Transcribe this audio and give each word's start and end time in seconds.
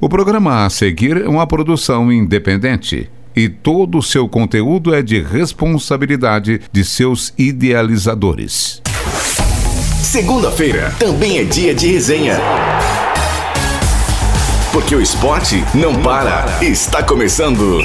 O 0.00 0.08
programa 0.08 0.64
a 0.64 0.70
seguir 0.70 1.18
é 1.18 1.28
uma 1.28 1.46
produção 1.46 2.10
independente 2.10 3.10
e 3.36 3.50
todo 3.50 3.98
o 3.98 4.02
seu 4.02 4.26
conteúdo 4.26 4.94
é 4.94 5.02
de 5.02 5.20
responsabilidade 5.20 6.62
de 6.72 6.84
seus 6.86 7.34
idealizadores. 7.36 8.80
Segunda-feira 10.02 10.94
também 10.98 11.38
é 11.38 11.44
dia 11.44 11.74
de 11.74 11.92
resenha. 11.92 12.38
Porque 14.72 14.94
o 14.94 15.02
esporte 15.02 15.62
não 15.74 15.94
para. 16.00 16.46
Está 16.62 17.02
começando. 17.02 17.78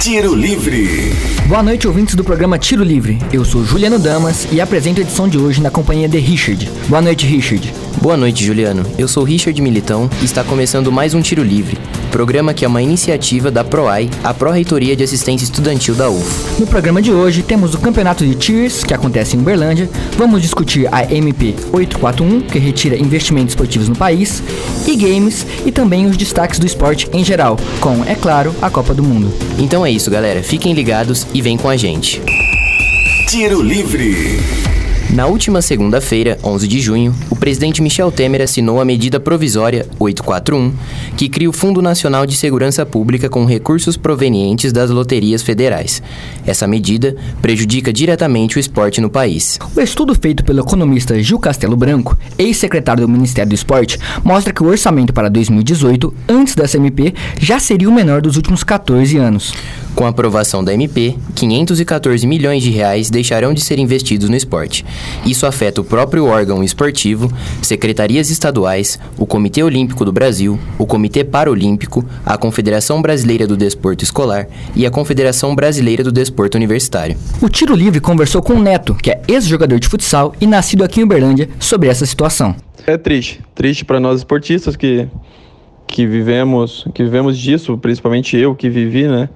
Tiro 0.00 0.32
Livre. 0.32 1.12
Boa 1.48 1.62
noite, 1.62 1.88
ouvintes 1.88 2.14
do 2.14 2.22
programa 2.22 2.56
Tiro 2.56 2.84
Livre. 2.84 3.18
Eu 3.32 3.44
sou 3.44 3.64
Juliano 3.64 3.98
Damas 3.98 4.46
e 4.52 4.60
apresento 4.60 5.00
a 5.00 5.02
edição 5.02 5.28
de 5.28 5.36
hoje 5.36 5.60
na 5.60 5.70
companhia 5.70 6.08
de 6.08 6.18
Richard. 6.18 6.70
Boa 6.88 7.02
noite, 7.02 7.26
Richard. 7.26 7.74
Boa 8.00 8.16
noite, 8.16 8.44
Juliano. 8.44 8.86
Eu 8.96 9.08
sou 9.08 9.24
Richard 9.24 9.60
Militão 9.60 10.08
e 10.22 10.24
está 10.24 10.44
começando 10.44 10.92
mais 10.92 11.14
um 11.14 11.20
Tiro 11.20 11.42
Livre, 11.42 11.76
programa 12.12 12.54
que 12.54 12.64
é 12.64 12.68
uma 12.68 12.80
iniciativa 12.80 13.50
da 13.50 13.64
PROAI, 13.64 14.08
a 14.22 14.32
Pró-Reitoria 14.32 14.94
de 14.94 15.02
Assistência 15.02 15.44
Estudantil 15.44 15.96
da 15.96 16.08
UF. 16.08 16.60
No 16.60 16.66
programa 16.66 17.02
de 17.02 17.10
hoje 17.10 17.42
temos 17.42 17.74
o 17.74 17.78
Campeonato 17.78 18.24
de 18.24 18.36
Tiers, 18.36 18.84
que 18.84 18.94
acontece 18.94 19.36
em 19.36 19.40
Uberlândia, 19.40 19.90
vamos 20.16 20.42
discutir 20.42 20.86
a 20.92 21.12
MP 21.12 21.56
841, 21.72 22.42
que 22.42 22.58
retira 22.58 22.96
investimentos 22.96 23.52
esportivos 23.52 23.88
no 23.88 23.96
país, 23.96 24.42
e 24.86 24.94
games 24.94 25.44
e 25.66 25.72
também 25.72 26.06
os 26.06 26.16
destaques 26.16 26.60
do 26.60 26.66
esporte 26.66 27.08
em 27.12 27.24
geral, 27.24 27.58
com, 27.80 28.04
é 28.04 28.14
claro, 28.14 28.54
a 28.62 28.70
Copa 28.70 28.94
do 28.94 29.02
Mundo. 29.02 29.32
Então 29.58 29.84
é 29.84 29.87
isso, 29.90 30.10
galera. 30.10 30.42
Fiquem 30.42 30.74
ligados 30.74 31.26
e 31.32 31.40
vem 31.40 31.56
com 31.56 31.68
a 31.68 31.76
gente. 31.76 32.22
Tiro 33.28 33.60
Livre. 33.60 34.67
Na 35.10 35.26
última 35.26 35.62
segunda-feira, 35.62 36.38
11 36.44 36.68
de 36.68 36.80
junho, 36.80 37.14
o 37.30 37.34
presidente 37.34 37.80
Michel 37.80 38.12
Temer 38.12 38.42
assinou 38.42 38.78
a 38.78 38.84
medida 38.84 39.18
provisória 39.18 39.86
841, 39.98 40.72
que 41.16 41.30
cria 41.30 41.48
o 41.48 41.52
Fundo 41.52 41.80
Nacional 41.80 42.26
de 42.26 42.36
Segurança 42.36 42.84
Pública 42.84 43.26
com 43.26 43.46
recursos 43.46 43.96
provenientes 43.96 44.70
das 44.70 44.90
loterias 44.90 45.40
federais. 45.40 46.02
Essa 46.46 46.66
medida 46.66 47.16
prejudica 47.40 47.90
diretamente 47.90 48.58
o 48.58 48.60
esporte 48.60 49.00
no 49.00 49.08
país. 49.08 49.58
O 49.74 49.80
estudo 49.80 50.14
feito 50.14 50.44
pelo 50.44 50.60
economista 50.60 51.20
Gil 51.22 51.38
Castelo 51.38 51.74
Branco, 51.74 52.16
ex-secretário 52.38 53.06
do 53.06 53.10
Ministério 53.10 53.48
do 53.48 53.54
Esporte, 53.54 53.98
mostra 54.22 54.52
que 54.52 54.62
o 54.62 54.66
orçamento 54.66 55.14
para 55.14 55.30
2018, 55.30 56.12
antes 56.28 56.54
dessa 56.54 56.76
MP, 56.76 57.14
já 57.40 57.58
seria 57.58 57.88
o 57.88 57.92
menor 57.92 58.20
dos 58.20 58.36
últimos 58.36 58.62
14 58.62 59.16
anos. 59.16 59.54
Com 59.94 60.06
a 60.06 60.10
aprovação 60.10 60.62
da 60.62 60.72
MP, 60.72 61.16
514 61.34 62.24
milhões 62.24 62.62
de 62.62 62.70
reais 62.70 63.10
deixarão 63.10 63.52
de 63.52 63.60
ser 63.60 63.80
investidos 63.80 64.28
no 64.28 64.36
esporte. 64.36 64.84
Isso 65.24 65.46
afeta 65.46 65.80
o 65.80 65.84
próprio 65.84 66.24
órgão 66.26 66.62
esportivo, 66.62 67.32
secretarias 67.62 68.30
estaduais, 68.30 68.98
o 69.16 69.26
Comitê 69.26 69.62
Olímpico 69.62 70.04
do 70.04 70.12
Brasil, 70.12 70.58
o 70.78 70.86
Comitê 70.86 71.24
Paralímpico, 71.24 72.04
a 72.24 72.36
Confederação 72.36 73.02
Brasileira 73.02 73.46
do 73.46 73.56
Desporto 73.56 74.04
Escolar 74.04 74.46
e 74.74 74.86
a 74.86 74.90
Confederação 74.90 75.54
Brasileira 75.54 76.04
do 76.04 76.12
Desporto 76.12 76.56
Universitário. 76.56 77.16
O 77.42 77.48
Tiro 77.48 77.74
Livre 77.74 78.00
conversou 78.00 78.42
com 78.42 78.54
o 78.54 78.62
Neto, 78.62 78.94
que 78.94 79.10
é 79.10 79.20
ex-jogador 79.28 79.78
de 79.78 79.88
futsal 79.88 80.34
e 80.40 80.46
nascido 80.46 80.84
aqui 80.84 81.00
em 81.00 81.04
Uberlândia, 81.04 81.48
sobre 81.58 81.88
essa 81.88 82.06
situação. 82.06 82.54
É 82.86 82.96
triste, 82.96 83.40
triste 83.54 83.84
para 83.84 84.00
nós 84.00 84.18
esportistas 84.18 84.76
que 84.76 85.08
que 85.90 86.06
vivemos, 86.06 86.86
que 86.92 87.02
vivemos 87.02 87.38
disso, 87.38 87.76
principalmente 87.78 88.36
eu 88.36 88.54
que 88.54 88.68
vivi, 88.68 89.08
né? 89.08 89.30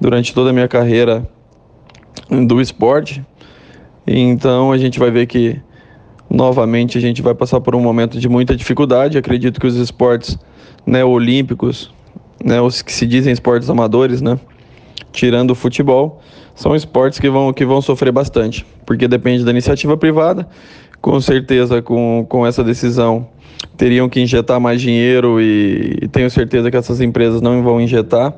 durante 0.00 0.34
toda 0.34 0.50
a 0.50 0.52
minha 0.52 0.68
carreira 0.68 1.26
do 2.28 2.60
esporte. 2.60 3.24
Então 4.06 4.72
a 4.72 4.78
gente 4.78 4.98
vai 4.98 5.10
ver 5.10 5.26
que 5.26 5.60
novamente 6.28 6.98
a 6.98 7.00
gente 7.00 7.22
vai 7.22 7.34
passar 7.34 7.60
por 7.60 7.74
um 7.74 7.80
momento 7.80 8.18
de 8.18 8.28
muita 8.28 8.56
dificuldade. 8.56 9.16
Acredito 9.16 9.60
que 9.60 9.66
os 9.66 9.76
esportes 9.76 10.38
né, 10.86 11.04
olímpicos, 11.04 11.92
né, 12.44 12.60
os 12.60 12.82
que 12.82 12.92
se 12.92 13.06
dizem 13.06 13.32
esportes 13.32 13.70
amadores, 13.70 14.20
né, 14.20 14.38
tirando 15.12 15.52
o 15.52 15.54
futebol, 15.54 16.20
são 16.54 16.74
esportes 16.74 17.18
que 17.18 17.28
vão, 17.28 17.52
que 17.52 17.64
vão 17.64 17.80
sofrer 17.80 18.12
bastante, 18.12 18.64
porque 18.84 19.08
depende 19.08 19.44
da 19.44 19.50
iniciativa 19.50 19.96
privada. 19.96 20.46
Com 21.00 21.20
certeza, 21.20 21.82
com, 21.82 22.24
com 22.28 22.46
essa 22.46 22.64
decisão, 22.64 23.28
teriam 23.76 24.08
que 24.08 24.20
injetar 24.20 24.60
mais 24.60 24.80
dinheiro 24.80 25.40
e, 25.40 25.98
e 26.02 26.08
tenho 26.08 26.30
certeza 26.30 26.70
que 26.70 26.76
essas 26.76 27.00
empresas 27.00 27.42
não 27.42 27.62
vão 27.62 27.80
injetar. 27.80 28.32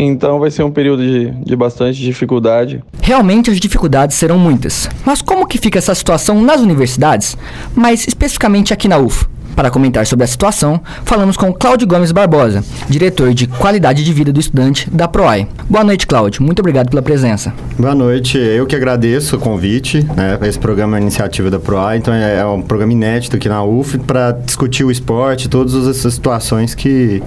Então 0.00 0.38
vai 0.38 0.48
ser 0.48 0.62
um 0.62 0.70
período 0.70 1.02
de, 1.02 1.30
de 1.30 1.56
bastante 1.56 2.00
dificuldade. 2.00 2.84
Realmente 3.02 3.50
as 3.50 3.58
dificuldades 3.58 4.16
serão 4.16 4.38
muitas. 4.38 4.88
Mas 5.04 5.20
como 5.20 5.44
que 5.44 5.58
fica 5.58 5.76
essa 5.76 5.92
situação 5.92 6.40
nas 6.40 6.60
universidades? 6.60 7.36
Mas 7.74 8.06
especificamente 8.06 8.72
aqui 8.72 8.86
na 8.86 8.96
UF? 8.96 9.26
Para 9.54 9.70
comentar 9.70 10.06
sobre 10.06 10.24
a 10.24 10.26
situação, 10.26 10.80
falamos 11.04 11.36
com 11.36 11.52
Cláudio 11.52 11.86
Gomes 11.86 12.12
Barbosa, 12.12 12.62
diretor 12.88 13.34
de 13.34 13.46
Qualidade 13.46 14.04
de 14.04 14.12
Vida 14.12 14.32
do 14.32 14.40
Estudante 14.40 14.88
da 14.90 15.08
PROAI. 15.08 15.48
Boa 15.68 15.84
noite, 15.84 16.06
Cláudio. 16.06 16.42
Muito 16.42 16.60
obrigado 16.60 16.88
pela 16.88 17.02
presença. 17.02 17.52
Boa 17.78 17.94
noite. 17.94 18.38
Eu 18.38 18.66
que 18.66 18.76
agradeço 18.76 19.36
o 19.36 19.38
convite. 19.38 20.06
Né? 20.16 20.38
Esse 20.42 20.58
programa 20.58 20.96
é 20.98 21.00
iniciativa 21.00 21.50
da 21.50 21.58
PROAI, 21.58 21.98
então 21.98 22.14
é, 22.14 22.38
é 22.38 22.46
um 22.46 22.62
programa 22.62 22.92
inédito 22.92 23.36
aqui 23.36 23.48
na 23.48 23.62
UF 23.62 23.98
para 23.98 24.32
discutir 24.32 24.84
o 24.84 24.90
esporte, 24.90 25.48
todas 25.48 25.74
essas 25.88 26.14
situações 26.14 26.74
que, 26.74 27.22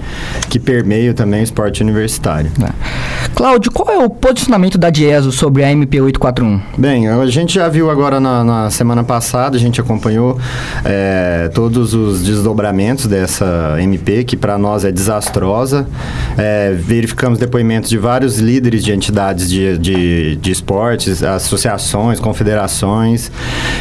que 0.50 0.60
permeiam 0.60 1.14
também 1.14 1.42
o 1.42 1.44
esporte 1.44 1.82
universitário. 1.84 2.52
É. 2.62 3.30
Cláudio, 3.34 3.72
qual 3.72 3.90
é 3.90 4.04
o 4.04 4.10
posicionamento 4.10 4.78
da 4.78 4.90
Dieso 4.90 5.32
sobre 5.32 5.64
a 5.64 5.72
MP841? 5.72 6.62
Bem, 6.78 7.08
a 7.08 7.26
gente 7.28 7.56
já 7.56 7.68
viu 7.68 7.90
agora 7.90 8.20
na, 8.20 8.44
na 8.44 8.70
semana 8.70 9.04
passada, 9.04 9.56
a 9.56 9.60
gente 9.60 9.80
acompanhou 9.80 10.38
é, 10.84 11.50
todos 11.54 11.94
os 11.94 12.11
desdobramentos 12.20 13.06
dessa 13.08 13.78
MP, 13.80 14.24
que 14.24 14.36
para 14.36 14.58
nós 14.58 14.84
é 14.84 14.92
desastrosa. 14.92 15.88
É, 16.38 16.74
verificamos 16.74 17.40
depoimentos 17.40 17.90
de 17.90 17.98
vários 17.98 18.40
líderes 18.40 18.84
de 18.84 18.92
entidades 18.92 19.50
de, 19.50 19.78
de, 19.78 20.36
de 20.36 20.52
esportes, 20.52 21.24
associações, 21.24 22.20
confederações. 22.20 23.32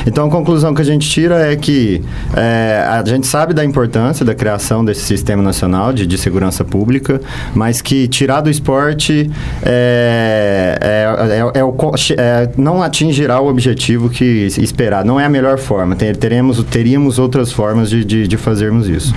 Então, 0.06 0.28
a 0.28 0.30
conclusão 0.30 0.74
que 0.74 0.82
a 0.82 0.84
gente 0.84 1.08
tira 1.08 1.50
é 1.50 1.56
que 1.56 2.02
é, 2.36 2.84
a 2.88 3.02
gente 3.04 3.26
sabe 3.26 3.54
da 3.54 3.64
importância 3.64 4.24
da 4.24 4.34
criação 4.34 4.84
desse 4.84 5.02
Sistema 5.02 5.42
Nacional 5.42 5.92
de, 5.92 6.06
de 6.06 6.19
Segurança 6.19 6.64
Pública, 6.64 7.20
mas 7.54 7.80
que 7.80 8.06
tirar 8.06 8.40
do 8.40 8.50
esporte 8.50 9.30
é, 9.62 10.78
é, 10.80 11.58
é, 11.58 11.60
é 11.60 12.50
não 12.56 12.82
atingirá 12.82 13.40
o 13.40 13.48
objetivo 13.48 14.08
que 14.08 14.46
esperar. 14.58 15.04
Não 15.04 15.19
é 15.19 15.24
a 15.24 15.28
melhor 15.28 15.58
forma. 15.58 15.96
Teremos, 15.96 16.62
teríamos 16.64 17.19
outras 17.19 17.52
formas 17.52 17.88
de, 17.90 18.04
de 18.04 18.19
de 18.28 18.36
fazermos 18.36 18.88
isso. 18.88 19.14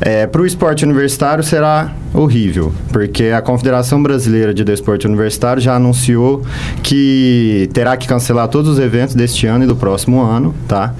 É, 0.00 0.26
Para 0.26 0.42
o 0.42 0.46
esporte 0.46 0.84
universitário 0.84 1.44
será 1.44 1.92
horrível, 2.12 2.72
porque 2.92 3.26
a 3.26 3.40
Confederação 3.40 4.02
Brasileira 4.02 4.52
de 4.52 4.64
Desporto 4.64 5.06
Universitário 5.06 5.62
já 5.62 5.76
anunciou 5.76 6.42
que 6.82 7.70
terá 7.72 7.96
que 7.96 8.06
cancelar 8.06 8.48
todos 8.48 8.70
os 8.70 8.78
eventos 8.78 9.14
deste 9.14 9.46
ano 9.46 9.64
e 9.64 9.66
do 9.66 9.76
próximo 9.76 10.20
ano, 10.20 10.54
tá? 10.66 10.94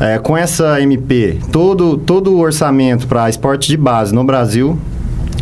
É, 0.00 0.18
com 0.18 0.36
essa 0.36 0.80
MP, 0.80 1.38
todo, 1.50 1.96
todo 1.96 2.32
o 2.32 2.38
orçamento 2.38 3.06
para 3.06 3.28
esporte 3.28 3.68
de 3.68 3.76
base 3.76 4.14
no 4.14 4.24
Brasil 4.24 4.78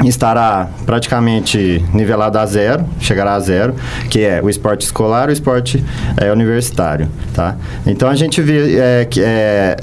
estará 0.05 0.69
praticamente 0.84 1.84
nivelado 1.93 2.38
a 2.38 2.47
zero, 2.47 2.84
chegará 3.00 3.34
a 3.34 3.41
zero, 3.41 3.75
que 4.10 4.21
é 4.21 4.43
o 4.43 4.50
esporte 4.50 4.84
escolar 4.84 5.28
e 5.28 5.32
o 5.32 5.34
esporte 5.34 5.84
é, 6.16 6.32
universitário, 6.32 7.09
tá? 7.32 7.56
Então 7.87 8.09
a 8.09 8.15
gente 8.15 8.43
vê 8.43 8.78
é, 8.78 9.05
que 9.05 9.22
é, 9.22 9.77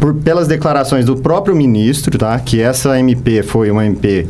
por, 0.00 0.14
pelas 0.14 0.48
declarações 0.48 1.04
do 1.04 1.16
próprio 1.16 1.54
ministro, 1.54 2.18
tá? 2.18 2.38
Que 2.38 2.60
essa 2.60 2.98
MP 2.98 3.42
foi 3.42 3.70
uma 3.70 3.86
MP 3.86 4.26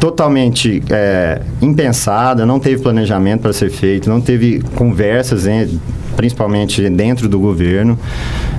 totalmente 0.00 0.82
é, 0.90 1.40
impensada, 1.60 2.44
não 2.44 2.58
teve 2.58 2.82
planejamento 2.82 3.42
para 3.42 3.52
ser 3.52 3.70
feito, 3.70 4.08
não 4.08 4.20
teve 4.20 4.60
conversas, 4.74 5.46
hein, 5.46 5.80
principalmente 6.16 6.88
dentro 6.88 7.28
do 7.28 7.38
governo. 7.38 7.98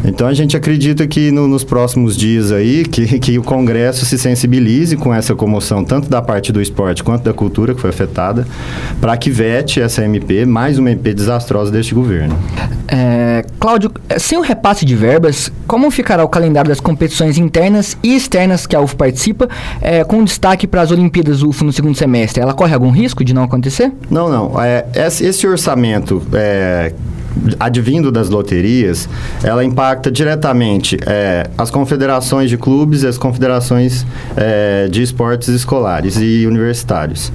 Então 0.06 0.28
a 0.28 0.34
gente 0.34 0.56
acredita 0.56 1.08
que 1.08 1.32
no, 1.32 1.48
nos 1.48 1.64
próximos 1.64 2.16
dias 2.16 2.52
aí 2.52 2.86
que, 2.86 3.20
que 3.20 3.38
o 3.38 3.44
Congresso 3.44 4.06
se 4.06 4.18
sensibilize 4.18 4.96
com 4.96 5.14
essa 5.14 5.36
comoção 5.36 5.84
tanto 5.84 6.10
da 6.10 6.22
parte 6.22 6.52
do 6.52 6.62
esporte 6.62 7.04
quanto 7.04 7.24
da 7.24 7.34
cultura 7.34 7.74
que 7.74 7.82
foi 7.82 7.90
afetada, 7.90 8.48
para 9.02 9.18
que 9.18 9.30
vete 9.30 9.82
essa 9.82 10.04
MP, 10.04 10.46
mais 10.46 10.78
uma 10.78 10.92
MP 10.92 11.14
desastrosa 11.14 11.72
deste 11.72 11.94
governo. 11.94 12.38
É, 12.88 13.44
Cláudio, 13.60 13.92
sem 14.18 14.38
o 14.38 14.42
repasse 14.42 14.86
de 14.86 14.96
verbas, 14.96 15.52
como 15.66 15.90
ficará 15.92 16.24
o 16.24 16.30
calendário 16.30 16.70
das 16.70 16.80
competições 16.80 17.38
internas 17.38 17.98
e 18.04 18.16
externas 18.16 18.66
que 18.66 18.76
a 18.76 18.80
UF 18.80 18.96
participa, 18.96 19.50
é, 19.82 20.04
com 20.04 20.24
destaque 20.24 20.68
para 20.68 20.82
as 20.82 20.92
Olimpíadas 20.92 21.27
UF 21.44 21.64
no 21.64 21.72
segundo 21.72 21.96
semestre? 21.96 22.42
Ela 22.42 22.54
corre 22.54 22.74
algum 22.74 22.92
risco 22.92 23.24
de 23.24 23.34
não 23.34 23.44
acontecer? 23.44 23.92
Não, 24.10 24.30
não. 24.30 24.62
É, 24.62 24.86
esse 24.96 25.48
orçamento 25.48 26.22
é, 26.34 26.94
advindo 27.60 28.12
das 28.12 28.30
loterias, 28.30 29.08
ela 29.44 29.64
impacta 29.64 30.12
diretamente 30.12 30.98
é, 31.06 31.50
as 31.58 31.70
confederações 31.70 32.50
de 32.50 32.58
clubes 32.58 33.04
e 33.04 33.08
as 33.08 33.18
confederações 33.18 34.06
é, 34.36 34.88
de 34.88 35.02
esportes 35.02 35.50
escolares 35.50 36.18
e 36.18 36.46
universitários. 36.46 37.32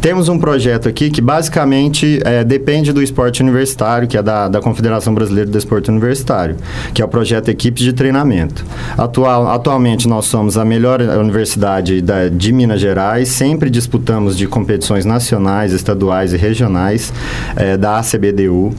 Temos 0.00 0.28
um 0.28 0.38
projeto 0.38 0.88
aqui 0.88 1.10
que 1.10 1.20
basicamente 1.20 2.20
é, 2.24 2.44
depende 2.44 2.92
do 2.92 3.02
esporte 3.02 3.42
universitário, 3.42 4.06
que 4.08 4.16
é 4.16 4.22
da, 4.22 4.48
da 4.48 4.60
Confederação 4.60 5.14
Brasileira 5.14 5.50
do 5.50 5.58
Esporte 5.58 5.90
Universitário, 5.90 6.56
que 6.92 7.00
é 7.00 7.04
o 7.04 7.08
projeto 7.08 7.48
Equipes 7.48 7.82
de 7.82 7.92
Treinamento. 7.92 8.64
Atual, 8.96 9.48
atualmente 9.48 10.08
nós 10.08 10.26
somos 10.26 10.56
a 10.56 10.64
melhor 10.64 11.00
universidade 11.00 12.00
da, 12.00 12.28
de 12.28 12.52
Minas 12.52 12.80
Gerais, 12.80 13.28
sempre 13.28 13.70
disputamos 13.70 14.36
de 14.36 14.46
competições 14.46 15.04
nacionais, 15.04 15.72
estaduais 15.72 16.32
e 16.32 16.36
regionais 16.36 17.12
é, 17.56 17.76
da 17.76 17.98
ACBDU. 17.98 18.74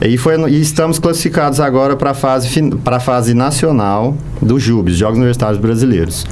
E, 0.00 0.13
foi, 0.16 0.36
e 0.50 0.60
estamos 0.60 0.98
classificados 0.98 1.60
agora 1.60 1.96
para 1.96 2.10
a 2.10 2.14
fase, 2.14 2.48
fase 3.00 3.34
nacional 3.34 4.16
do 4.44 4.58
JUBES, 4.58 4.96
Jogos 4.96 5.16
Universitários 5.16 5.60
Brasileiros. 5.60 6.26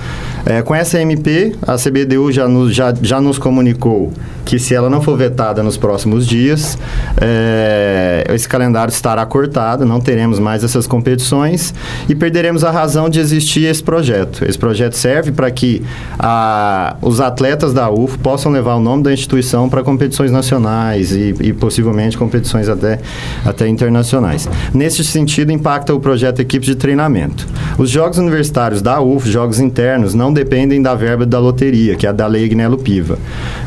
É, 0.44 0.61
com 0.62 0.75
essa 0.75 1.00
MP, 1.00 1.55
a 1.62 1.76
CBDU 1.76 2.32
já 2.32 2.49
nos, 2.49 2.75
já, 2.75 2.93
já 3.00 3.20
nos 3.20 3.38
comunicou 3.38 4.12
que 4.44 4.59
se 4.59 4.75
ela 4.75 4.91
não 4.91 5.00
for 5.00 5.17
vetada 5.17 5.62
nos 5.62 5.76
próximos 5.76 6.26
dias, 6.26 6.76
é, 7.20 8.25
esse 8.31 8.49
calendário 8.49 8.91
estará 8.91 9.25
cortado, 9.25 9.85
não 9.85 10.00
teremos 10.00 10.38
mais 10.38 10.64
essas 10.64 10.87
competições 10.87 11.73
e 12.09 12.14
perderemos 12.14 12.64
a 12.64 12.70
razão 12.70 13.09
de 13.09 13.20
existir 13.20 13.64
esse 13.64 13.82
projeto. 13.82 14.44
Esse 14.44 14.59
projeto 14.59 14.94
serve 14.94 15.31
para 15.31 15.50
que 15.50 15.82
a, 16.19 16.97
os 17.00 17.20
atletas 17.20 17.73
da 17.73 17.91
UF 17.91 18.19
possam 18.19 18.50
levar 18.50 18.75
o 18.75 18.81
nome 18.81 19.03
da 19.03 19.12
instituição 19.12 19.69
para 19.69 19.82
competições 19.82 20.31
nacionais 20.31 21.12
e, 21.12 21.35
e, 21.41 21.53
possivelmente 21.53 22.19
competições 22.19 22.69
até, 22.69 22.99
até 23.44 23.69
internacionais. 23.69 24.49
Nesse 24.75 25.05
sentido, 25.05 25.53
impacta 25.53 25.94
o 25.94 26.00
projeto 26.00 26.41
Equipes 26.41 26.67
de 26.67 26.75
Treinamento. 26.75 27.47
Os 27.79 27.91
jogos 28.02 28.19
universitários 28.19 28.82
da 28.82 29.00
UF, 29.00 29.31
jogos 29.31 29.60
internos, 29.60 30.12
não 30.12 30.32
dependem 30.32 30.82
da 30.82 30.93
verba 30.93 31.25
da 31.25 31.38
loteria, 31.38 31.94
que 31.94 32.04
é 32.04 32.10
a 32.10 32.12
da 32.12 32.26
Lei 32.26 32.49
Gnelo 32.49 32.76
Piva. 32.76 33.16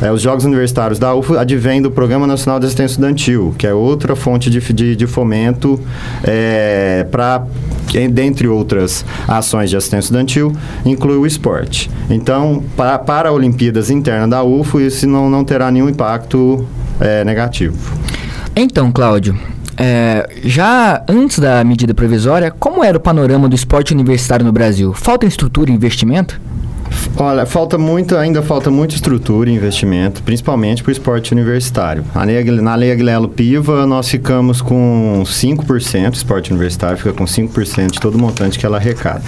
É, 0.02 0.12
os 0.12 0.22
Jogos 0.22 0.44
Universitários 0.44 1.00
da 1.00 1.16
UF 1.16 1.38
advêm 1.38 1.82
do 1.82 1.90
Programa 1.90 2.28
Nacional 2.28 2.60
de 2.60 2.66
Assistência 2.66 2.96
Estudantil, 2.96 3.56
que 3.58 3.66
é 3.66 3.74
outra 3.74 4.14
fonte 4.14 4.50
de, 4.50 4.60
de, 4.74 4.94
de 4.94 5.08
fomento 5.08 5.80
é, 6.22 7.08
para 7.10 7.46
dentre 8.12 8.50
outras 8.50 9.06
ações 9.26 9.70
de 9.70 9.78
assistência 9.78 10.08
estudantil, 10.08 10.54
inclui 10.86 11.16
o 11.16 11.26
esporte. 11.26 11.90
Então, 12.10 12.62
para, 12.76 13.00
para 13.00 13.30
a 13.30 13.32
Olimpíadas 13.32 13.90
interna 13.90 14.28
da 14.28 14.44
UFO, 14.44 14.82
isso 14.82 15.08
não, 15.08 15.30
não 15.30 15.46
terá 15.46 15.72
nenhum 15.72 15.88
impacto 15.88 16.68
é, 17.00 17.24
negativo. 17.24 17.78
Então, 18.54 18.92
Cláudio, 18.92 19.40
é, 19.78 20.30
já 20.44 21.04
antes 21.08 21.40
da 21.40 21.64
medida 21.64 21.94
provisória, 21.94 22.52
como 22.52 22.84
era 22.84 22.98
o 22.98 23.00
panorama 23.00 23.48
do 23.48 23.56
esporte 23.56 23.94
universitário 23.94 24.46
no 24.46 24.52
Brasil? 24.52 24.94
Falta 24.94 25.26
estrutura 25.26 25.70
e 25.70 25.74
investimento? 25.74 26.40
Olha, 27.18 27.46
falta 27.46 27.78
muito, 27.78 28.16
ainda 28.16 28.42
falta 28.42 28.70
muita 28.70 28.96
estrutura 28.96 29.50
e 29.50 29.54
investimento, 29.54 30.22
principalmente 30.22 30.84
para 30.84 30.90
o 30.90 30.92
esporte 30.92 31.34
universitário. 31.34 32.04
Lei, 32.24 32.44
na 32.62 32.76
Lei 32.76 32.92
Aguilelo 32.92 33.30
Piva, 33.30 33.86
nós 33.86 34.10
ficamos 34.10 34.62
com 34.62 35.24
5%, 35.26 36.14
esporte 36.14 36.52
universitário 36.52 36.98
fica 36.98 37.14
com 37.14 37.26
5% 37.26 37.92
de 37.92 38.00
todo 38.00 38.16
o 38.16 38.20
montante 38.20 38.60
que 38.60 38.66
ela 38.66 38.78
arrecada. 38.78 39.24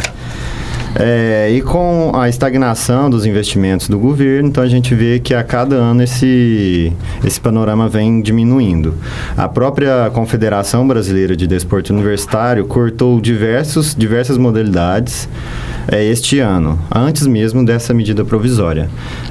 É, 0.99 1.51
e 1.51 1.61
com 1.61 2.11
a 2.15 2.27
estagnação 2.27 3.07
dos 3.07 3.25
investimentos 3.25 3.87
do 3.87 3.99
governo, 3.99 4.49
então 4.49 4.63
a 4.63 4.67
gente 4.67 4.95
vê 4.95 5.19
que 5.19 5.33
a 5.33 5.43
cada 5.43 5.75
ano 5.75 6.01
esse, 6.01 6.91
esse 7.23 7.39
panorama 7.39 7.87
vem 7.87 8.19
diminuindo. 8.19 8.95
A 9.35 9.47
própria 9.47 10.09
Confederação 10.11 10.87
Brasileira 10.87 11.35
de 11.35 11.45
Desporto 11.45 11.93
Universitário 11.93 12.65
cortou 12.65 13.21
diversos, 13.21 13.93
diversas 13.93 14.37
modalidades 14.37 15.29
é, 15.87 16.03
este 16.03 16.39
ano, 16.39 16.79
antes 16.93 17.27
mesmo 17.27 17.63
dessa 17.63 17.93
medida 17.93 18.25
provisória. 18.25 18.89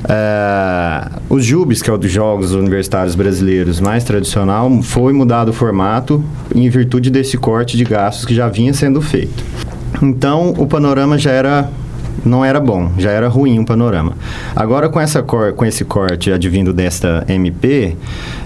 É, 0.09 1.11
os 1.29 1.45
que 1.83 1.91
é 1.91 1.93
o 1.93 1.99
dos 1.99 2.13
Jogos 2.13 2.53
Universitários 2.53 3.17
Brasileiros 3.17 3.81
mais 3.81 4.05
tradicional, 4.05 4.71
foi 4.83 5.13
mudado 5.13 5.49
o 5.49 5.53
formato 5.53 6.25
em 6.55 6.69
virtude 6.69 7.11
desse 7.11 7.37
corte 7.37 7.77
de 7.77 7.85
gastos 7.85 8.25
que 8.25 8.35
já 8.35 8.49
vinha 8.49 8.73
sendo 8.73 9.03
feito. 9.03 9.45
Então, 10.03 10.51
o 10.59 10.67
panorama 10.67 11.19
já 11.19 11.31
era 11.31 11.71
não 12.25 12.45
era 12.45 12.61
bom, 12.61 12.91
já 12.99 13.11
era 13.11 13.29
ruim 13.29 13.59
o 13.59 13.65
panorama. 13.65 14.13
Agora, 14.55 14.89
com, 14.89 15.01
essa 15.01 15.23
cor, 15.23 15.53
com 15.53 15.65
esse 15.65 15.85
corte 15.85 16.33
advindo 16.33 16.73
desta 16.73 17.25
MP, 17.29 17.97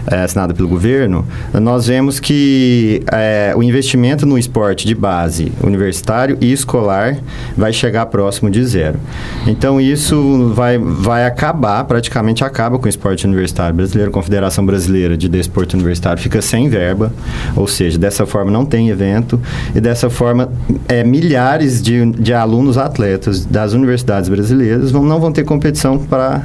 é, 0.07 0.23
assinada 0.23 0.55
pelo 0.55 0.69
governo, 0.69 1.27
nós 1.55 1.87
vemos 1.87 2.19
que 2.19 3.03
é, 3.13 3.53
o 3.57 3.63
investimento 3.63 4.27
no 4.27 4.39
esporte 4.39 4.87
de 4.87 4.95
base 4.95 5.53
universitário 5.63 6.37
e 6.41 6.53
escolar 6.53 7.17
vai 7.57 7.73
chegar 7.73 8.07
próximo 8.07 8.51
de 8.51 8.65
zero. 8.65 8.99
Então, 9.47 9.81
isso 9.81 10.53
vai, 10.55 10.79
vai 10.79 11.27
acabar, 11.27 11.85
praticamente 11.85 12.45
acaba 12.45 12.79
com 12.79 12.87
o 12.87 12.89
esporte 12.89 13.27
universitário 13.27 13.75
brasileiro. 13.75 14.11
A 14.11 14.15
Confederação 14.15 14.65
Brasileira 14.65 15.17
de 15.17 15.29
Desporto 15.29 15.77
Universitário 15.77 16.23
fica 16.23 16.43
sem 16.43 16.69
verba, 16.69 17.13
ou 17.57 17.67
seja, 17.67 17.99
dessa 17.99 18.27
forma 18.27 18.51
não 18.51 18.65
tem 18.65 18.89
evento, 18.89 19.41
e 19.75 19.81
dessa 19.81 20.11
forma 20.11 20.51
é, 20.89 21.05
milhares 21.05 21.83
de, 21.83 22.11
de 22.13 22.33
alunos 22.33 22.77
atletas 22.79 23.45
das 23.61 23.71
as 23.71 23.73
universidades 23.75 24.29
brasileiras 24.29 24.91
vão, 24.91 25.05
não 25.05 25.21
vão 25.21 25.33
ter 25.33 25.45
competição 25.45 25.99
para 25.99 26.43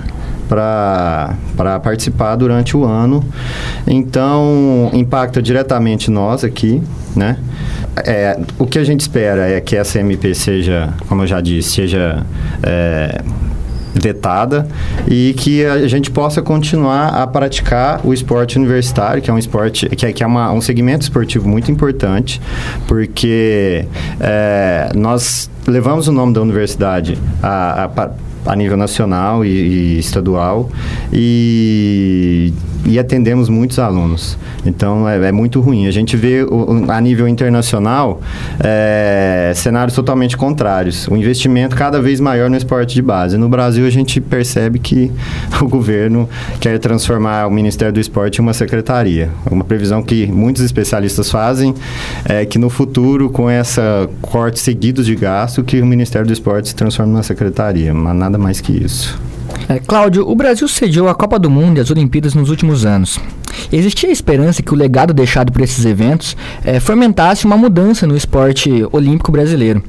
para 0.47 1.79
participar 1.79 2.35
durante 2.35 2.77
o 2.77 2.85
ano. 2.85 3.23
Então, 3.87 4.91
impacta 4.93 5.41
diretamente 5.41 6.11
nós 6.11 6.43
aqui, 6.43 6.83
né? 7.15 7.37
É, 8.05 8.39
o 8.59 8.67
que 8.67 8.77
a 8.77 8.83
gente 8.83 8.99
espera 8.99 9.49
é 9.49 9.59
que 9.59 9.75
essa 9.75 9.99
MP 9.99 10.35
seja, 10.35 10.93
como 11.07 11.23
eu 11.23 11.27
já 11.27 11.41
disse, 11.41 11.71
seja 11.71 12.23
é, 12.61 13.23
vetada 13.95 14.67
e 15.07 15.33
que 15.37 15.65
a 15.65 15.87
gente 15.87 16.11
possa 16.11 16.41
continuar 16.41 17.09
a 17.09 17.25
praticar 17.25 18.01
o 18.03 18.13
esporte 18.13 18.57
universitário, 18.57 19.21
que 19.21 19.29
é 19.29 19.33
um 19.33 19.37
esporte 19.37 19.87
que 19.89 20.05
é, 20.05 20.13
que 20.13 20.23
é 20.23 20.27
uma, 20.27 20.51
um 20.51 20.61
segmento 20.61 21.03
esportivo 21.03 21.47
muito 21.47 21.71
importante, 21.71 22.41
porque 22.87 23.85
é, 24.19 24.91
nós 24.93 25.49
levamos 25.65 26.07
o 26.07 26.11
nome 26.11 26.33
da 26.33 26.41
universidade 26.41 27.17
a, 27.41 27.85
a 27.85 28.09
a 28.45 28.55
nível 28.55 28.77
nacional 28.77 29.43
e, 29.43 29.49
e 29.49 29.99
estadual 29.99 30.69
e, 31.11 32.53
e, 32.85 32.99
atendemos 32.99 33.49
muitos 33.49 33.79
alunos. 33.79 34.37
Então 34.65 35.07
é, 35.07 35.27
é, 35.27 35.31
muito 35.31 35.59
ruim. 35.59 35.87
A 35.87 35.91
gente 35.91 36.15
vê 36.15 36.43
o, 36.43 36.85
a 36.89 37.01
nível 37.01 37.27
internacional 37.27 38.21
é, 38.59 39.51
cenários 39.55 39.95
totalmente 39.95 40.37
contrários. 40.37 41.07
O 41.07 41.15
investimento 41.15 41.75
cada 41.75 42.01
vez 42.01 42.19
maior 42.19 42.49
no 42.49 42.55
esporte 42.55 42.93
de 42.93 43.01
base. 43.01 43.37
No 43.37 43.49
Brasil 43.49 43.85
a 43.85 43.89
gente 43.89 44.21
percebe 44.21 44.79
que 44.79 45.11
o 45.61 45.67
governo 45.67 46.29
quer 46.59 46.77
transformar 46.79 47.47
o 47.47 47.51
Ministério 47.51 47.93
do 47.93 47.99
Esporte 47.99 48.39
em 48.39 48.41
uma 48.41 48.53
secretaria. 48.53 49.29
Uma 49.49 49.63
previsão 49.63 50.03
que 50.03 50.27
muitos 50.27 50.63
especialistas 50.63 51.29
fazem 51.29 51.73
é 52.25 52.45
que 52.45 52.59
no 52.59 52.69
futuro, 52.69 53.29
com 53.29 53.49
essa 53.49 54.09
corte 54.21 54.59
seguidos 54.59 55.05
de 55.05 55.15
gasto, 55.15 55.63
que 55.63 55.81
o 55.81 55.85
Ministério 55.85 56.27
do 56.27 56.33
Esporte 56.33 56.69
se 56.69 56.75
transforme 56.75 57.11
numa 57.11 57.23
secretaria. 57.23 57.93
Mas 57.93 58.15
nada 58.15 58.34
nada 58.35 58.37
mais 58.37 58.59
que 58.61 58.71
isso. 58.71 59.17
É, 59.67 59.79
Cláudio, 59.79 60.29
o 60.29 60.35
Brasil 60.35 60.67
sediou 60.67 61.07
a 61.07 61.15
Copa 61.15 61.39
do 61.39 61.49
Mundo 61.49 61.77
e 61.77 61.81
as 61.81 61.89
Olimpíadas 61.89 62.33
nos 62.33 62.49
últimos 62.49 62.85
anos. 62.85 63.19
Existia 63.71 64.09
a 64.09 64.11
esperança 64.11 64.61
que 64.61 64.73
o 64.73 64.77
legado 64.77 65.13
deixado 65.13 65.51
por 65.51 65.61
esses 65.61 65.85
eventos 65.85 66.35
é, 66.63 66.79
fomentasse 66.79 67.45
uma 67.45 67.57
mudança 67.57 68.05
no 68.05 68.15
esporte 68.15 68.69
olímpico 68.91 69.31
brasileiro. 69.31 69.81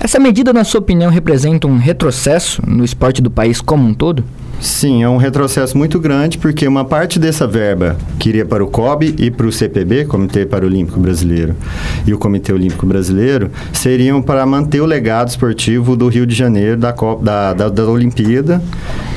Essa 0.00 0.18
medida, 0.18 0.52
na 0.52 0.64
sua 0.64 0.80
opinião, 0.80 1.10
representa 1.10 1.66
um 1.66 1.78
retrocesso 1.78 2.62
no 2.66 2.84
esporte 2.84 3.22
do 3.22 3.30
país 3.30 3.60
como 3.60 3.88
um 3.88 3.94
todo? 3.94 4.24
Sim, 4.60 5.02
é 5.02 5.08
um 5.08 5.16
retrocesso 5.18 5.76
muito 5.76 6.00
grande, 6.00 6.38
porque 6.38 6.66
uma 6.66 6.84
parte 6.84 7.18
dessa 7.18 7.46
verba 7.46 7.96
que 8.18 8.30
iria 8.30 8.44
para 8.44 8.64
o 8.64 8.66
COB 8.66 9.14
e 9.18 9.30
para 9.30 9.46
o 9.46 9.52
CPB, 9.52 10.06
Comitê 10.06 10.46
Paralímpico 10.46 10.98
Brasileiro, 10.98 11.54
e 12.06 12.14
o 12.14 12.18
Comitê 12.18 12.52
Olímpico 12.52 12.86
Brasileiro, 12.86 13.50
seriam 13.72 14.22
para 14.22 14.44
manter 14.46 14.80
o 14.80 14.86
legado 14.86 15.28
esportivo 15.28 15.94
do 15.94 16.08
Rio 16.08 16.26
de 16.26 16.34
Janeiro, 16.34 16.78
da, 16.78 16.92
Copa, 16.92 17.24
da, 17.24 17.52
da, 17.52 17.68
da 17.68 17.84
Olimpíada. 17.84 18.62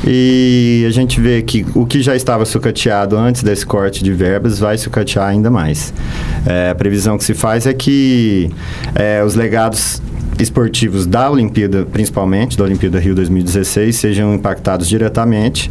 E 0.05 0.85
a 0.87 0.91
gente 0.91 1.19
vê 1.19 1.41
que 1.41 1.65
o 1.73 1.85
que 1.85 2.01
já 2.01 2.15
estava 2.15 2.45
sucateado 2.45 3.17
antes 3.17 3.41
desse 3.41 3.65
corte 3.65 4.03
de 4.03 4.11
verbas 4.11 4.59
vai 4.59 4.77
sucatear 4.77 5.27
ainda 5.27 5.49
mais. 5.49 5.93
É, 6.45 6.69
a 6.69 6.75
previsão 6.75 7.17
que 7.17 7.23
se 7.23 7.33
faz 7.33 7.65
é 7.65 7.73
que 7.73 8.49
é, 8.95 9.23
os 9.23 9.35
legados 9.35 10.01
esportivos 10.39 11.05
da 11.05 11.29
Olimpíada, 11.29 11.85
principalmente, 11.85 12.57
da 12.57 12.63
Olimpíada 12.63 12.99
Rio 12.99 13.13
2016, 13.15 13.95
sejam 13.95 14.33
impactados 14.33 14.87
diretamente, 14.87 15.69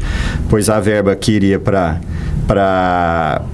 pois 0.48 0.68
a 0.68 0.78
verba 0.78 1.14
que 1.16 1.32
iria 1.32 1.58
para 1.58 2.00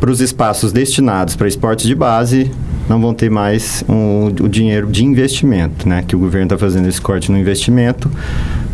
os 0.06 0.20
espaços 0.20 0.72
destinados 0.72 1.36
para 1.36 1.48
esportes 1.48 1.86
de 1.86 1.94
base 1.94 2.50
não 2.88 3.00
vão 3.00 3.14
ter 3.14 3.30
mais 3.30 3.82
um, 3.88 4.26
o 4.26 4.48
dinheiro 4.48 4.86
de 4.86 5.04
investimento, 5.04 5.88
né? 5.88 6.04
Que 6.06 6.14
o 6.14 6.18
governo 6.18 6.46
está 6.46 6.58
fazendo 6.58 6.86
esse 6.86 7.00
corte 7.00 7.32
no 7.32 7.38
investimento 7.38 8.10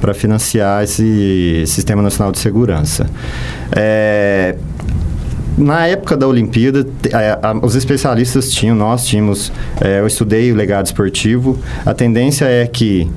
para 0.00 0.12
financiar 0.14 0.82
esse 0.82 1.64
Sistema 1.66 2.02
Nacional 2.02 2.32
de 2.32 2.38
Segurança. 2.38 3.08
É, 3.70 4.56
na 5.60 5.86
época 5.86 6.16
da 6.16 6.26
Olimpíada, 6.26 6.86
a, 7.12 7.50
a, 7.50 7.52
os 7.58 7.74
especialistas 7.74 8.50
tinham, 8.50 8.74
nós 8.74 9.06
tínhamos, 9.06 9.52
é, 9.80 10.00
eu 10.00 10.06
estudei 10.06 10.50
o 10.50 10.56
legado 10.56 10.86
esportivo. 10.86 11.58
A 11.84 11.94
tendência 11.94 12.46
é 12.46 12.66
que 12.66 13.10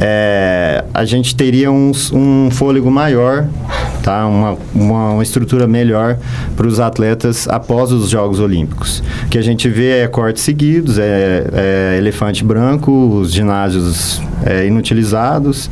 é, 0.00 0.84
a 0.94 1.04
gente 1.04 1.34
teria 1.34 1.70
um, 1.70 1.92
um 2.12 2.50
fôlego 2.50 2.90
maior, 2.90 3.48
tá? 4.02 4.26
uma, 4.26 4.56
uma, 4.74 5.10
uma 5.12 5.22
estrutura 5.22 5.66
melhor 5.66 6.18
para 6.56 6.66
os 6.66 6.80
atletas 6.80 7.48
após 7.48 7.92
os 7.92 8.10
Jogos 8.10 8.40
Olímpicos. 8.40 9.02
O 9.26 9.28
que 9.28 9.38
a 9.38 9.42
gente 9.42 9.68
vê 9.68 10.00
é 10.00 10.08
cortes 10.08 10.42
seguidos, 10.42 10.98
é, 10.98 11.46
é 11.52 11.94
elefante 11.98 12.44
branco, 12.44 12.90
os 12.90 13.32
ginásios 13.32 14.20
é, 14.44 14.66
inutilizados. 14.66 15.70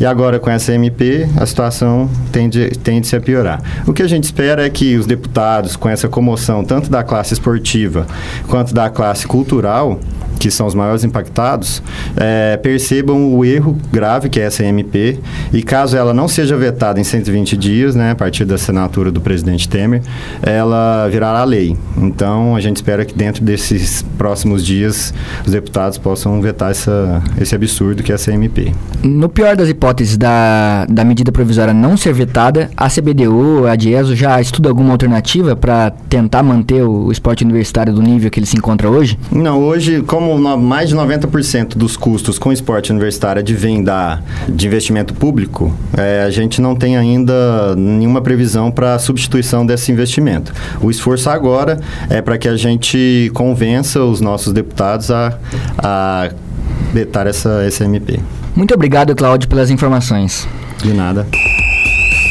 E 0.00 0.06
agora 0.06 0.38
com 0.38 0.50
essa 0.50 0.72
MP, 0.72 1.28
a 1.36 1.46
situação 1.46 2.10
tende, 2.32 2.70
tende 2.82 3.14
a 3.14 3.20
piorar. 3.20 3.62
O 3.86 3.92
que 3.92 4.02
a 4.02 4.08
gente 4.08 4.24
espera 4.24 4.66
é 4.66 4.70
que 4.70 4.96
os 4.96 5.06
deputados, 5.06 5.76
com 5.76 5.88
essa 5.88 6.08
comoção 6.08 6.64
tanto 6.64 6.90
da 6.90 7.02
classe 7.02 7.34
esportiva 7.34 8.06
quanto 8.48 8.74
da 8.74 8.90
classe 8.90 9.26
cultural, 9.26 10.00
que 10.42 10.50
são 10.50 10.66
os 10.66 10.74
maiores 10.74 11.04
impactados, 11.04 11.80
é, 12.16 12.56
percebam 12.56 13.32
o 13.32 13.44
erro 13.44 13.78
grave 13.92 14.28
que 14.28 14.40
é 14.40 14.42
essa 14.42 14.64
MP 14.64 15.20
e 15.52 15.62
caso 15.62 15.96
ela 15.96 16.12
não 16.12 16.26
seja 16.26 16.56
vetada 16.56 16.98
em 16.98 17.04
120 17.04 17.56
dias, 17.56 17.94
né, 17.94 18.10
a 18.10 18.14
partir 18.16 18.44
da 18.44 18.56
assinatura 18.56 19.12
do 19.12 19.20
presidente 19.20 19.68
Temer, 19.68 20.02
ela 20.42 21.06
virará 21.08 21.44
lei. 21.44 21.76
Então, 21.96 22.56
a 22.56 22.60
gente 22.60 22.74
espera 22.74 23.04
que 23.04 23.14
dentro 23.14 23.44
desses 23.44 24.04
próximos 24.18 24.66
dias 24.66 25.14
os 25.46 25.52
deputados 25.52 25.96
possam 25.96 26.40
vetar 26.42 26.72
essa, 26.72 27.22
esse 27.40 27.54
absurdo 27.54 28.02
que 28.02 28.10
é 28.10 28.16
essa 28.16 28.32
MP. 28.32 28.72
No 29.04 29.28
pior 29.28 29.54
das 29.54 29.68
hipóteses 29.68 30.16
da, 30.16 30.86
da 30.86 31.04
medida 31.04 31.30
provisória 31.30 31.72
não 31.72 31.96
ser 31.96 32.12
vetada, 32.12 32.68
a 32.76 32.88
CBDU, 32.88 33.68
a 33.68 33.76
DIESO 33.76 34.16
já 34.16 34.40
estuda 34.40 34.68
alguma 34.68 34.90
alternativa 34.90 35.54
para 35.54 35.90
tentar 36.08 36.42
manter 36.42 36.82
o 36.82 37.12
esporte 37.12 37.44
universitário 37.44 37.92
do 37.92 38.02
nível 38.02 38.28
que 38.28 38.40
ele 38.40 38.46
se 38.46 38.56
encontra 38.56 38.90
hoje? 38.90 39.16
Não, 39.30 39.62
hoje, 39.62 40.02
como 40.02 40.31
como 40.32 40.56
mais 40.56 40.88
de 40.88 40.96
90% 40.96 41.76
dos 41.76 41.94
custos 41.94 42.38
com 42.38 42.50
esporte 42.50 42.90
universitário 42.90 43.40
advém 43.40 43.84
da, 43.84 44.22
de 44.48 44.66
investimento 44.66 45.12
público, 45.12 45.72
é, 45.96 46.22
a 46.22 46.30
gente 46.30 46.58
não 46.58 46.74
tem 46.74 46.96
ainda 46.96 47.76
nenhuma 47.76 48.22
previsão 48.22 48.70
para 48.70 48.98
substituição 48.98 49.66
desse 49.66 49.92
investimento. 49.92 50.52
O 50.80 50.90
esforço 50.90 51.28
agora 51.28 51.78
é 52.08 52.22
para 52.22 52.38
que 52.38 52.48
a 52.48 52.56
gente 52.56 53.30
convença 53.34 54.02
os 54.02 54.22
nossos 54.22 54.54
deputados 54.54 55.10
a, 55.10 55.38
a 55.76 56.30
vetar 56.94 57.26
essa 57.26 57.68
SMP. 57.70 58.18
Muito 58.56 58.72
obrigado, 58.72 59.14
Cláudio, 59.14 59.48
pelas 59.50 59.70
informações. 59.70 60.48
De 60.82 60.94
nada. 60.94 61.26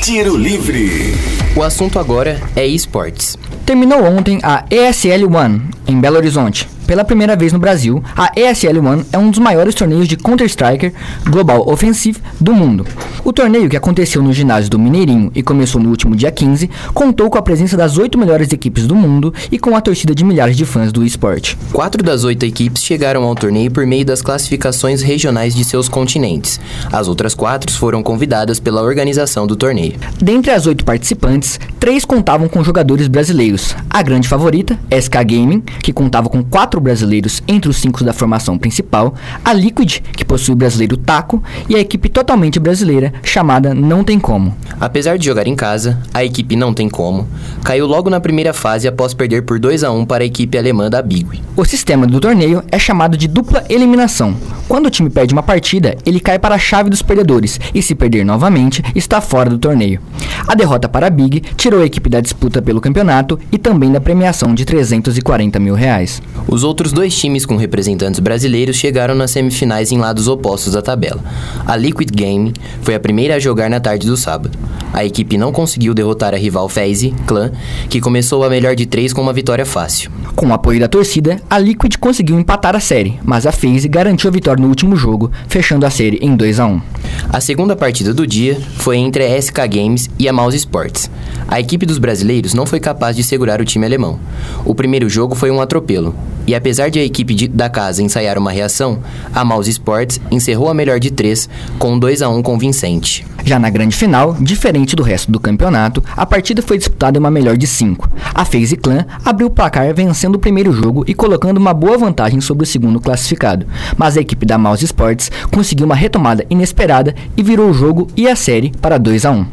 Tiro 0.04 0.36
Livre. 0.36 1.14
O 1.56 1.62
assunto 1.62 2.00
agora 2.00 2.42
é 2.56 2.66
esportes. 2.66 3.38
Terminou 3.64 4.04
ontem 4.04 4.40
a 4.42 4.66
ESL 4.72 5.32
One 5.36 5.62
em 5.88 6.00
Belo 6.00 6.18
Horizonte 6.18 6.71
pela 6.92 7.06
primeira 7.06 7.38
vez 7.38 7.54
no 7.54 7.58
Brasil, 7.58 8.04
a 8.18 8.34
ESL 8.38 8.86
One 8.86 9.06
é 9.14 9.18
um 9.18 9.30
dos 9.30 9.40
maiores 9.40 9.74
torneios 9.74 10.10
de 10.10 10.18
Counter-Strike 10.18 10.92
Global 11.26 11.66
Offensive 11.66 12.20
do 12.38 12.54
mundo. 12.54 12.86
O 13.24 13.32
torneio, 13.32 13.70
que 13.70 13.78
aconteceu 13.78 14.22
no 14.22 14.34
ginásio 14.34 14.70
do 14.70 14.78
Mineirinho 14.78 15.32
e 15.34 15.42
começou 15.42 15.82
no 15.82 15.88
último 15.88 16.18
dia 16.18 16.30
15, 16.30 16.70
contou 16.94 17.30
com 17.30 17.38
a 17.38 17.42
presença 17.42 17.78
das 17.78 17.98
oito 17.98 18.18
melhores 18.18 18.52
equipes 18.52 18.86
do 18.88 18.94
mundo 18.94 19.34
e 19.50 19.58
com 19.58 19.74
a 19.74 19.80
torcida 19.80 20.14
de 20.14 20.26
milhares 20.26 20.58
de 20.58 20.66
fãs 20.66 20.92
do 20.92 21.06
esporte. 21.06 21.58
Quatro 21.72 22.04
das 22.04 22.26
oito 22.26 22.46
equipes 22.46 22.84
chegaram 22.84 23.24
ao 23.24 23.36
torneio 23.36 23.72
por 23.72 23.88
meio 23.88 24.04
das 24.04 24.22
classificações 24.22 25.02
regionais 25.02 25.56
de 25.56 25.64
seus 25.64 25.88
continentes. 25.88 26.60
As 26.92 27.08
outras 27.08 27.34
quatro 27.34 27.72
foram 27.72 28.04
convidadas 28.04 28.60
pela 28.60 28.82
organização 28.82 29.48
do 29.48 29.56
torneio. 29.56 29.94
Dentre 30.22 30.52
as 30.52 30.66
oito 30.66 30.84
participantes, 30.84 31.58
três 31.80 32.04
contavam 32.04 32.50
com 32.50 32.62
jogadores 32.62 33.08
brasileiros. 33.08 33.78
A 33.90 34.02
grande 34.02 34.28
favorita, 34.28 34.78
SK 34.92 35.24
Gaming, 35.24 35.64
que 35.82 35.94
contava 35.94 36.28
com 36.28 36.44
quatro 36.44 36.81
brasileiros 36.82 37.42
entre 37.48 37.70
os 37.70 37.78
cinco 37.78 38.04
da 38.04 38.14
formação 38.14 38.58
principal, 38.58 39.16
a 39.44 39.54
Liquid, 39.54 40.00
que 40.16 40.26
possui 40.26 40.54
o 40.54 40.58
brasileiro 40.58 40.98
Taco, 40.98 41.44
e 41.70 41.76
a 41.76 41.80
equipe 41.80 42.10
totalmente 42.10 42.60
brasileira, 42.60 43.14
chamada 43.24 43.74
Não 43.74 44.04
Tem 44.04 44.20
Como. 44.20 44.56
Apesar 44.80 45.18
de 45.18 45.26
jogar 45.26 45.48
em 45.48 45.56
casa, 45.56 46.00
a 46.14 46.24
equipe 46.24 46.56
Não 46.56 46.74
Tem 46.74 46.90
Como 46.90 47.28
caiu 47.64 47.86
logo 47.86 48.10
na 48.10 48.20
primeira 48.20 48.54
fase 48.54 48.88
após 48.88 49.14
perder 49.14 49.44
por 49.44 49.60
2 49.60 49.84
a 49.84 49.92
1 49.92 50.06
para 50.06 50.24
a 50.24 50.28
equipe 50.28 50.58
alemã 50.58 50.90
da 50.90 51.02
Bigui. 51.02 51.42
O 51.56 51.64
sistema 51.64 52.08
do 52.08 52.20
torneio 52.20 52.64
é 52.72 52.80
chamado 52.80 53.16
de 53.16 53.28
dupla 53.28 53.64
eliminação. 53.70 54.36
Quando 54.68 54.88
o 54.88 54.90
time 54.90 55.10
perde 55.10 55.34
uma 55.34 55.44
partida, 55.44 55.98
ele 56.06 56.20
cai 56.20 56.40
para 56.40 56.56
a 56.56 56.60
chave 56.60 56.90
dos 56.90 57.02
perdedores 57.02 57.60
e, 57.74 57.82
se 57.82 57.94
perder 57.94 58.26
novamente, 58.26 58.82
está 58.96 59.22
fora 59.22 59.50
do 59.50 59.58
torneio. 59.58 60.02
A 60.48 60.56
derrota 60.56 60.90
para 60.90 61.08
a 61.08 61.10
Big 61.10 61.42
tirou 61.56 61.82
a 61.82 61.86
equipe 61.86 62.10
da 62.10 62.22
disputa 62.22 62.62
pelo 62.62 62.82
campeonato 62.82 63.40
e 63.52 63.58
também 63.58 63.92
da 63.92 64.02
premiação 64.02 64.54
de 64.56 64.66
340 64.66 65.60
mil 65.60 65.76
reais. 65.76 66.22
Os 66.48 66.64
outros 66.72 66.94
dois 66.94 67.14
times 67.14 67.46
com 67.46 67.58
representantes 67.58 68.22
brasileiros 68.22 68.78
chegaram 68.78 69.14
nas 69.14 69.32
semifinais 69.32 69.92
em 69.92 69.98
lados 69.98 70.30
opostos 70.30 70.72
da 70.72 70.82
tabela. 70.82 71.22
A 71.68 71.76
Liquid 71.76 72.10
Game 72.10 72.54
foi 72.82 72.96
a 72.96 73.00
primeira 73.00 73.36
a 73.36 73.40
jogar 73.40 73.70
na 73.70 73.82
tarde 73.82 74.08
do 74.08 74.16
sábado. 74.16 74.58
A 74.94 75.04
equipe 75.04 75.38
não 75.38 75.52
conseguiu 75.52 75.94
derrotar 75.94 76.34
a 76.34 76.38
rival 76.38 76.70
FaZe, 76.70 77.14
Clan, 77.28 77.52
que 77.90 78.00
começou 78.00 78.46
a 78.46 78.50
melhor 78.50 78.74
de 78.74 78.86
três 78.86 79.12
com 79.12 79.22
uma 79.22 79.34
vitória 79.34 79.66
fácil. 79.66 80.10
Com 80.34 80.48
o 80.48 80.54
apoio 80.54 80.80
da 80.80 80.88
torcida, 80.88 81.42
a 81.50 81.60
Liquid 81.60 81.98
conseguiu 81.98 82.40
empatar 82.40 82.74
a 82.74 82.80
série, 82.80 83.20
mas 83.22 83.46
a 83.46 83.52
FaZe 83.52 83.90
garantiu 83.90 84.30
a 84.30 84.34
vitória 84.34 84.62
no 84.62 84.70
último 84.70 84.96
jogo, 84.96 85.30
fechando 85.50 85.86
a 85.86 85.90
série 85.90 86.20
em 86.22 86.38
2 86.38 86.58
a 86.62 86.68
1. 86.68 86.82
A 87.30 87.42
segunda 87.42 87.76
partida 87.76 88.14
do 88.14 88.26
dia 88.26 88.58
foi 88.78 88.96
entre 88.96 89.26
a 89.26 89.42
SK 89.42 89.68
Games 89.70 90.10
e 90.18 90.30
a 90.30 90.34
Mouse 90.34 90.56
Sports. 90.56 91.12
A 91.50 91.60
equipe 91.60 91.86
dos 91.86 91.98
brasileiros 91.98 92.54
não 92.54 92.66
foi 92.66 92.80
capaz 92.80 93.14
de 93.18 93.24
segurar 93.24 93.60
o 93.60 93.66
time 93.66 93.86
alemão. 93.86 94.18
O 94.64 94.74
primeiro 94.74 95.10
jogo 95.10 95.36
foi 95.36 95.52
um 95.52 95.60
atropelo, 95.60 96.16
e 96.48 96.56
apesar 96.56 96.90
de 96.90 97.00
a 97.00 97.04
equipe 97.04 97.34
de, 97.34 97.48
da 97.48 97.70
casa 97.70 98.04
ensaiar 98.04 98.38
uma 98.38 98.52
reação, 98.52 99.00
a 99.34 99.44
Mouse 99.44 99.70
Sports 99.70 100.20
encerrou 100.30 100.70
a 100.70 100.74
melhor 100.74 101.00
de 101.00 101.12
três 101.12 101.50
com 101.78 101.98
2 101.98 102.22
a 102.22 102.30
1 102.30 102.42
convincente. 102.42 103.26
Já 103.44 103.58
na 103.58 103.70
grande 103.70 103.96
final, 103.96 104.36
diferente 104.40 104.96
do 104.96 105.04
resto 105.04 105.32
do 105.32 105.40
campeonato, 105.40 106.04
a 106.16 106.26
partida 106.26 106.62
foi 106.62 106.78
disputada 106.78 107.18
em 107.18 107.20
uma 107.20 107.32
melhor 107.32 107.58
de 107.58 107.66
5. 107.66 108.10
A 108.34 108.46
FaZe 108.46 108.78
Clan 108.78 109.06
abriu 109.26 109.48
o 109.48 109.52
placar 109.52 109.94
vencendo 109.94 110.36
o 110.36 110.40
primeiro 110.40 110.72
jogo 110.72 111.04
e 111.08 111.14
colocando 111.14 111.58
uma 111.58 111.74
boa 111.74 111.98
vantagem 111.98 112.40
sobre 112.40 112.64
o 112.64 112.68
segundo 112.68 113.00
classificado, 113.00 113.66
mas 113.98 114.16
a 114.16 114.22
equipe 114.22 114.46
da 114.46 114.58
Mouse 114.58 114.86
Sports 114.86 115.32
conseguiu 115.52 115.86
uma 115.86 115.96
retomada 115.96 116.46
inesperada 116.50 117.16
e 117.36 117.44
virou 117.44 117.70
o 117.70 117.74
jogo 117.74 118.08
e 118.16 118.28
a 118.28 118.36
série 118.36 118.72
para 118.82 118.98
2 118.98 119.26
a 119.26 119.32
1. 119.32 119.46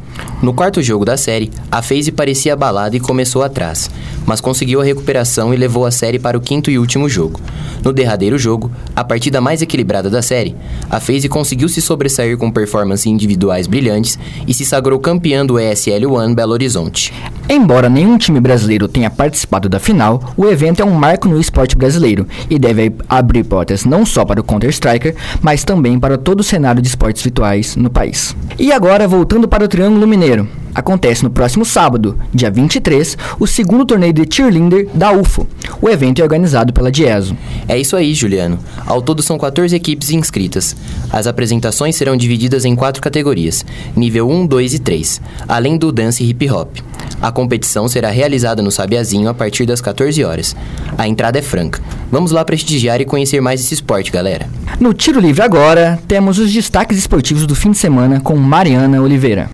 No 0.43 0.53
quarto 0.53 0.83
jogo 0.83 1.05
da 1.05 1.17
série, 1.17 1.51
a 1.71 1.83
FaZe 1.83 2.13
parecia 2.13 2.53
abalada 2.53 2.97
e 2.97 3.01
começou 3.01 3.43
atrás, 3.43 3.91
mas 4.29 4.43
conseguiu 4.43 4.83
a 4.83 4.85
recuperação 4.85 5.55
e 5.55 5.57
levou 5.57 5.87
a 5.87 5.91
série 5.91 6.19
para 6.19 6.37
o 6.37 6.41
quinto 6.41 6.71
e 6.71 6.79
último 6.79 7.09
jogo. 7.09 7.41
No 7.83 7.95
derradeiro 7.95 8.39
jogo, 8.39 8.71
a 8.95 9.03
partida 9.03 9.41
mais 9.41 9.63
equilibrada 9.63 10.11
da 10.11 10.21
série, 10.21 10.55
a 10.91 11.01
FaZe 11.01 11.31
conseguiu 11.31 11.67
se 11.67 11.81
sobressair 11.81 12.37
com 12.37 12.51
performances 12.51 13.07
individuais 13.07 13.67
brilhantes 13.67 14.19
e 14.47 14.53
se 14.53 14.67
sagrou 14.67 14.99
campeã 14.99 15.47
do 15.47 15.59
ESL 15.59 16.13
One 16.13 16.35
Belo 16.35 16.53
Horizonte. 16.53 17.11
Embora 17.49 17.89
nenhum 17.89 18.19
time 18.19 18.39
brasileiro 18.39 18.87
tenha 18.87 19.09
participado 19.09 19.67
da 19.67 19.81
final, 19.81 20.35
o 20.37 20.47
evento 20.47 20.83
é 20.83 20.85
um 20.85 20.93
marco 20.93 21.27
no 21.27 21.41
esporte 21.41 21.75
brasileiro 21.75 22.27
e 22.51 22.59
deve 22.59 22.93
abrir 23.09 23.45
portas 23.45 23.87
não 23.87 24.05
só 24.05 24.27
para 24.27 24.43
o 24.43 24.45
Counter-Striker, 24.45 25.17
mas 25.41 25.65
também 25.65 25.99
para 25.99 26.19
todo 26.19 26.41
o 26.41 26.45
cenário 26.45 26.83
de 26.83 26.89
esportes 26.89 27.23
virtuais 27.23 27.77
no 27.77 27.89
país. 27.89 28.37
E 28.59 28.71
agora, 28.71 29.09
voltando 29.09 29.49
para 29.49 29.65
o 29.65 29.69
Triângulo 29.69 30.07
Mineiro. 30.07 30.47
Acontece 30.79 31.25
no 31.25 31.31
próximo 31.31 31.65
sábado, 31.65 32.17
dia 32.33 32.53
23, 32.53 33.19
o 33.41 33.49
segundo 33.49 33.85
torneio 33.85 34.13
de 34.13 34.25
cheerleader 34.33 34.89
da 34.95 35.11
UFO. 35.11 35.45
O 35.83 35.89
evento 35.89 36.21
é 36.21 36.23
organizado 36.23 36.73
pela 36.73 36.89
Dieso. 36.89 37.37
É 37.67 37.77
isso 37.77 37.97
aí, 37.97 38.15
Juliano. 38.15 38.61
Ao 38.87 39.03
todo 39.03 39.21
são 39.21 39.37
14 39.37 39.75
equipes 39.75 40.13
inscritas. 40.13 40.77
As 41.11 41.27
apresentações 41.27 41.97
serão 41.97 42.17
divididas 42.17 42.65
em 42.65 42.77
quatro 42.77 43.03
categorias: 43.03 43.67
nível 43.97 44.31
1, 44.31 44.47
2 44.47 44.75
e 44.75 44.79
3, 44.79 45.21
além 45.49 45.77
do 45.77 45.91
dance 45.91 46.23
e 46.23 46.31
hip 46.31 46.49
hop. 46.49 46.77
A 47.21 47.33
competição 47.33 47.89
será 47.89 48.11
realizada 48.11 48.63
no 48.63 48.71
Sabiazinho 48.71 49.29
a 49.29 49.35
partir 49.35 49.67
das 49.67 49.81
14 49.81 50.23
horas. 50.23 50.55
A 50.97 51.09
entrada 51.09 51.41
é 51.41 51.43
franca. 51.43 51.83
Vamos 52.09 52.31
lá 52.31 52.45
prestigiar 52.45 53.01
e 53.01 53.05
conhecer 53.05 53.41
mais 53.41 53.61
esse 53.61 53.75
esporte, 53.75 54.13
galera. 54.13 54.49
No 54.79 54.95
Tiro 54.95 55.19
Livre 55.19 55.43
agora, 55.43 55.99
temos 56.07 56.39
os 56.39 56.53
destaques 56.53 56.97
esportivos 56.97 57.49
do 57.49 57.57
fim 57.57 57.73
de 57.73 57.79
semana 57.79 58.21
com 58.21 58.37
Mariana 58.37 59.03
Oliveira. 59.03 59.51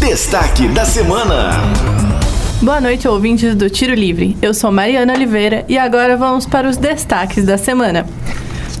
Destaque 0.00 0.68
da 0.68 0.84
semana. 0.84 1.50
Boa 2.62 2.80
noite, 2.80 3.08
ouvintes 3.08 3.56
do 3.56 3.68
Tiro 3.68 3.94
Livre. 3.94 4.38
Eu 4.40 4.54
sou 4.54 4.70
Mariana 4.70 5.12
Oliveira 5.12 5.64
e 5.68 5.76
agora 5.76 6.16
vamos 6.16 6.46
para 6.46 6.68
os 6.68 6.76
destaques 6.76 7.44
da 7.44 7.58
semana. 7.58 8.06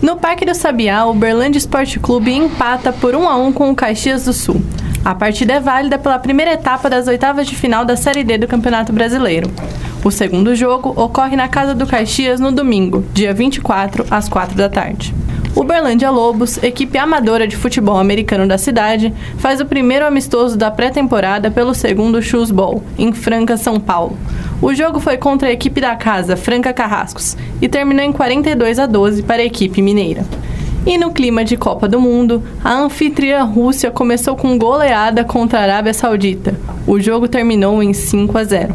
No 0.00 0.14
Parque 0.14 0.46
do 0.46 0.54
Sabiá, 0.54 1.04
o 1.06 1.12
Berlândia 1.12 1.58
Esporte 1.58 1.98
Clube 1.98 2.32
empata 2.32 2.92
por 2.92 3.16
1 3.16 3.28
a 3.28 3.36
1 3.36 3.52
com 3.52 3.68
o 3.68 3.74
Caxias 3.74 4.26
do 4.26 4.32
Sul. 4.32 4.62
A 5.04 5.12
partida 5.12 5.54
é 5.54 5.60
válida 5.60 5.98
pela 5.98 6.20
primeira 6.20 6.52
etapa 6.52 6.88
das 6.88 7.08
oitavas 7.08 7.48
de 7.48 7.56
final 7.56 7.84
da 7.84 7.96
Série 7.96 8.22
D 8.22 8.38
do 8.38 8.46
Campeonato 8.46 8.92
Brasileiro. 8.92 9.50
O 10.04 10.12
segundo 10.12 10.54
jogo 10.54 10.90
ocorre 10.96 11.34
na 11.34 11.48
Casa 11.48 11.74
do 11.74 11.86
Caxias 11.86 12.38
no 12.38 12.52
domingo, 12.52 13.04
dia 13.12 13.34
24, 13.34 14.06
às 14.08 14.28
4 14.28 14.56
da 14.56 14.68
tarde. 14.68 15.12
Uberlândia 15.58 16.08
Lobos, 16.08 16.56
equipe 16.62 16.96
amadora 16.96 17.44
de 17.44 17.56
futebol 17.56 17.98
americano 17.98 18.46
da 18.46 18.56
cidade, 18.56 19.12
faz 19.38 19.60
o 19.60 19.66
primeiro 19.66 20.06
amistoso 20.06 20.56
da 20.56 20.70
pré-temporada 20.70 21.50
pelo 21.50 21.74
segundo 21.74 22.22
Shoes 22.22 22.52
Bowl, 22.52 22.80
em 22.96 23.12
Franca, 23.12 23.56
São 23.56 23.80
Paulo. 23.80 24.16
O 24.62 24.72
jogo 24.72 25.00
foi 25.00 25.16
contra 25.16 25.48
a 25.48 25.52
equipe 25.52 25.80
da 25.80 25.96
casa, 25.96 26.36
Franca 26.36 26.72
Carrascos, 26.72 27.36
e 27.60 27.68
terminou 27.68 28.04
em 28.04 28.12
42 28.12 28.78
a 28.78 28.86
12 28.86 29.24
para 29.24 29.42
a 29.42 29.44
equipe 29.44 29.82
mineira. 29.82 30.24
E 30.86 30.96
no 30.96 31.10
clima 31.10 31.44
de 31.44 31.56
Copa 31.56 31.88
do 31.88 32.00
Mundo, 32.00 32.40
a 32.62 32.74
anfitriã 32.74 33.42
Rússia 33.42 33.90
começou 33.90 34.36
com 34.36 34.56
goleada 34.56 35.24
contra 35.24 35.58
a 35.58 35.62
Arábia 35.62 35.92
Saudita. 35.92 36.54
O 36.86 37.00
jogo 37.00 37.26
terminou 37.26 37.82
em 37.82 37.92
5 37.92 38.38
a 38.38 38.44
0. 38.44 38.74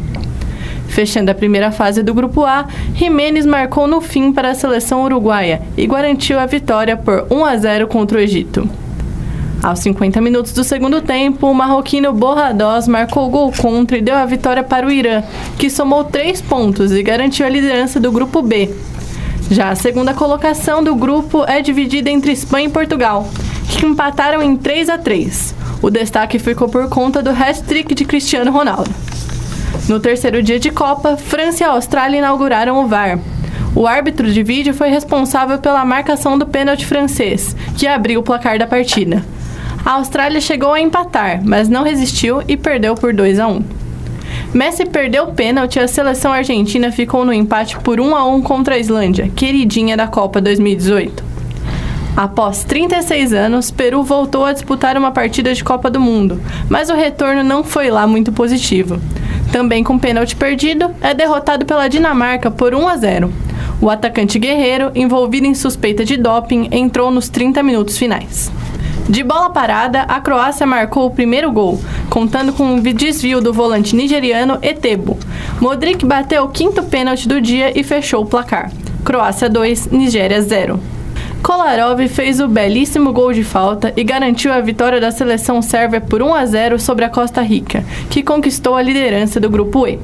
Fechando 0.94 1.28
a 1.28 1.34
primeira 1.34 1.72
fase 1.72 2.04
do 2.04 2.14
Grupo 2.14 2.44
A, 2.44 2.68
Jimenez 2.94 3.44
marcou 3.44 3.88
no 3.88 4.00
fim 4.00 4.32
para 4.32 4.50
a 4.50 4.54
seleção 4.54 5.02
uruguaia 5.02 5.60
e 5.76 5.88
garantiu 5.88 6.38
a 6.38 6.46
vitória 6.46 6.96
por 6.96 7.26
1 7.28 7.44
a 7.44 7.56
0 7.56 7.88
contra 7.88 8.16
o 8.16 8.20
Egito. 8.20 8.70
Aos 9.60 9.80
50 9.80 10.20
minutos 10.20 10.52
do 10.52 10.62
segundo 10.62 11.02
tempo, 11.02 11.50
o 11.50 11.54
marroquino 11.54 12.12
Borrados 12.12 12.86
marcou 12.86 13.26
o 13.26 13.30
gol 13.30 13.52
contra 13.52 13.98
e 13.98 14.02
deu 14.02 14.14
a 14.14 14.24
vitória 14.24 14.62
para 14.62 14.86
o 14.86 14.92
Irã, 14.92 15.24
que 15.58 15.68
somou 15.68 16.04
três 16.04 16.40
pontos 16.40 16.92
e 16.92 17.02
garantiu 17.02 17.44
a 17.44 17.48
liderança 17.48 17.98
do 17.98 18.12
Grupo 18.12 18.40
B, 18.40 18.70
já 19.50 19.70
a 19.70 19.76
segunda 19.76 20.14
colocação 20.14 20.82
do 20.82 20.94
grupo 20.94 21.44
é 21.44 21.60
dividida 21.60 22.08
entre 22.08 22.32
Espanha 22.32 22.68
e 22.68 22.70
Portugal, 22.70 23.28
que 23.68 23.84
empataram 23.84 24.40
em 24.42 24.56
3 24.56 24.88
a 24.88 24.98
3. 24.98 25.54
O 25.82 25.90
destaque 25.90 26.38
ficou 26.38 26.68
por 26.68 26.88
conta 26.88 27.22
do 27.22 27.30
hat-trick 27.30 27.94
de 27.94 28.04
Cristiano 28.04 28.50
Ronaldo. 28.50 28.90
No 29.86 30.00
terceiro 30.00 30.42
dia 30.42 30.58
de 30.58 30.70
Copa, 30.70 31.14
França 31.18 31.62
e 31.62 31.66
Austrália 31.66 32.16
inauguraram 32.16 32.82
o 32.82 32.88
VAR. 32.88 33.18
O 33.74 33.86
árbitro 33.86 34.32
de 34.32 34.42
vídeo 34.42 34.72
foi 34.72 34.88
responsável 34.88 35.58
pela 35.58 35.84
marcação 35.84 36.38
do 36.38 36.46
pênalti 36.46 36.86
francês, 36.86 37.54
que 37.76 37.86
abriu 37.86 38.20
o 38.20 38.22
placar 38.22 38.58
da 38.58 38.66
partida. 38.66 39.22
A 39.84 39.92
Austrália 39.92 40.40
chegou 40.40 40.72
a 40.72 40.80
empatar, 40.80 41.42
mas 41.44 41.68
não 41.68 41.82
resistiu 41.82 42.42
e 42.48 42.56
perdeu 42.56 42.94
por 42.94 43.12
2 43.12 43.38
a 43.38 43.46
1. 43.46 43.62
Messi 44.54 44.86
perdeu 44.86 45.24
o 45.24 45.34
pênalti 45.34 45.76
e 45.76 45.80
a 45.80 45.88
seleção 45.88 46.32
argentina 46.32 46.90
ficou 46.90 47.22
no 47.22 47.32
empate 47.32 47.78
por 47.80 48.00
1 48.00 48.16
a 48.16 48.24
1 48.24 48.40
contra 48.40 48.76
a 48.76 48.78
Islândia, 48.78 49.30
queridinha 49.36 49.98
da 49.98 50.06
Copa 50.06 50.40
2018. 50.40 51.22
Após 52.16 52.64
36 52.64 53.34
anos, 53.34 53.70
Peru 53.70 54.02
voltou 54.02 54.46
a 54.46 54.52
disputar 54.52 54.96
uma 54.96 55.10
partida 55.10 55.52
de 55.52 55.62
Copa 55.62 55.90
do 55.90 56.00
Mundo, 56.00 56.40
mas 56.70 56.88
o 56.88 56.94
retorno 56.94 57.42
não 57.42 57.62
foi 57.62 57.90
lá 57.90 58.06
muito 58.06 58.32
positivo. 58.32 58.98
Também 59.54 59.84
com 59.84 59.96
pênalti 59.96 60.34
perdido, 60.34 60.92
é 61.00 61.14
derrotado 61.14 61.64
pela 61.64 61.86
Dinamarca 61.86 62.50
por 62.50 62.74
1 62.74 62.88
a 62.88 62.96
0. 62.96 63.32
O 63.80 63.88
atacante 63.88 64.36
guerreiro, 64.36 64.90
envolvido 64.96 65.46
em 65.46 65.54
suspeita 65.54 66.04
de 66.04 66.16
doping, 66.16 66.66
entrou 66.72 67.08
nos 67.08 67.28
30 67.28 67.62
minutos 67.62 67.96
finais. 67.96 68.50
De 69.08 69.22
bola 69.22 69.50
parada, 69.50 70.00
a 70.02 70.20
Croácia 70.20 70.66
marcou 70.66 71.06
o 71.06 71.10
primeiro 71.12 71.52
gol, 71.52 71.80
contando 72.10 72.52
com 72.52 72.64
um 72.64 72.80
desvio 72.80 73.40
do 73.40 73.52
volante 73.52 73.94
nigeriano 73.94 74.58
Etebo. 74.60 75.16
Modric 75.60 76.04
bateu 76.04 76.42
o 76.42 76.48
quinto 76.48 76.82
pênalti 76.82 77.28
do 77.28 77.40
dia 77.40 77.78
e 77.78 77.84
fechou 77.84 78.24
o 78.24 78.26
placar. 78.26 78.72
Croácia 79.04 79.48
2, 79.48 79.86
Nigéria 79.92 80.42
0. 80.42 80.80
Kolarov 81.44 82.00
fez 82.08 82.40
o 82.40 82.48
belíssimo 82.48 83.12
gol 83.12 83.30
de 83.30 83.44
falta 83.44 83.92
e 83.98 84.02
garantiu 84.02 84.50
a 84.50 84.62
vitória 84.62 84.98
da 84.98 85.10
seleção 85.10 85.60
sérvia 85.60 86.00
por 86.00 86.22
1 86.22 86.34
a 86.34 86.46
0 86.46 86.80
sobre 86.80 87.04
a 87.04 87.10
Costa 87.10 87.42
Rica, 87.42 87.84
que 88.08 88.22
conquistou 88.22 88.76
a 88.76 88.80
liderança 88.80 89.38
do 89.38 89.50
grupo 89.50 89.86
E. 89.86 90.00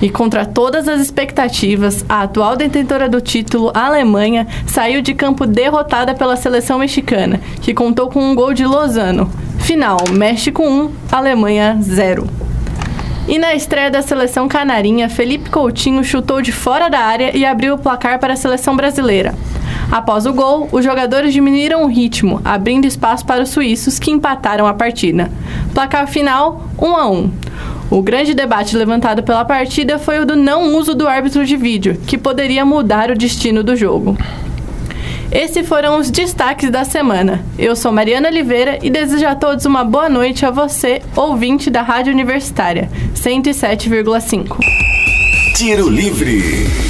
E 0.00 0.08
contra 0.08 0.46
todas 0.46 0.88
as 0.88 1.02
expectativas, 1.02 2.02
a 2.08 2.22
atual 2.22 2.56
detentora 2.56 3.10
do 3.10 3.20
título, 3.20 3.70
a 3.74 3.88
Alemanha, 3.88 4.46
saiu 4.66 5.02
de 5.02 5.12
campo 5.12 5.44
derrotada 5.44 6.14
pela 6.14 6.34
seleção 6.34 6.78
mexicana, 6.78 7.38
que 7.60 7.74
contou 7.74 8.08
com 8.08 8.24
um 8.24 8.34
gol 8.34 8.54
de 8.54 8.64
Lozano. 8.64 9.30
Final: 9.58 9.98
México 10.12 10.62
1, 10.62 10.90
Alemanha 11.12 11.76
0. 11.78 12.26
E 13.28 13.38
na 13.38 13.54
estreia 13.54 13.90
da 13.90 14.00
seleção 14.00 14.48
canarinha, 14.48 15.10
Felipe 15.10 15.50
Coutinho 15.50 16.02
chutou 16.02 16.40
de 16.40 16.52
fora 16.52 16.88
da 16.88 17.00
área 17.00 17.36
e 17.36 17.44
abriu 17.44 17.74
o 17.74 17.78
placar 17.78 18.18
para 18.18 18.32
a 18.32 18.36
seleção 18.36 18.74
brasileira. 18.74 19.34
Após 19.90 20.26
o 20.26 20.32
gol, 20.32 20.68
os 20.70 20.84
jogadores 20.84 21.32
diminuíram 21.32 21.82
o 21.82 21.86
ritmo, 21.86 22.40
abrindo 22.44 22.86
espaço 22.86 23.24
para 23.24 23.42
os 23.42 23.48
suíços 23.48 23.98
que 23.98 24.10
empataram 24.10 24.66
a 24.66 24.74
partida. 24.74 25.30
Placar 25.72 26.06
final: 26.06 26.68
1 26.78 26.96
a 26.96 27.10
1. 27.10 27.30
O 27.90 28.02
grande 28.02 28.34
debate 28.34 28.76
levantado 28.76 29.22
pela 29.22 29.46
partida 29.46 29.98
foi 29.98 30.18
o 30.18 30.26
do 30.26 30.36
não 30.36 30.76
uso 30.76 30.94
do 30.94 31.08
árbitro 31.08 31.46
de 31.46 31.56
vídeo, 31.56 31.98
que 32.06 32.18
poderia 32.18 32.64
mudar 32.64 33.10
o 33.10 33.16
destino 33.16 33.62
do 33.64 33.74
jogo. 33.74 34.16
Esses 35.32 35.66
foram 35.66 35.98
os 35.98 36.10
destaques 36.10 36.70
da 36.70 36.84
semana. 36.84 37.44
Eu 37.58 37.76
sou 37.76 37.92
Mariana 37.92 38.28
Oliveira 38.28 38.78
e 38.82 38.90
desejo 38.90 39.26
a 39.26 39.34
todos 39.34 39.64
uma 39.64 39.84
boa 39.84 40.08
noite 40.08 40.44
a 40.44 40.50
você, 40.50 41.02
ouvinte 41.16 41.70
da 41.70 41.82
Rádio 41.82 42.12
Universitária 42.12 42.90
107,5. 43.14 44.58
Tiro 45.54 45.88
Livre. 45.88 46.87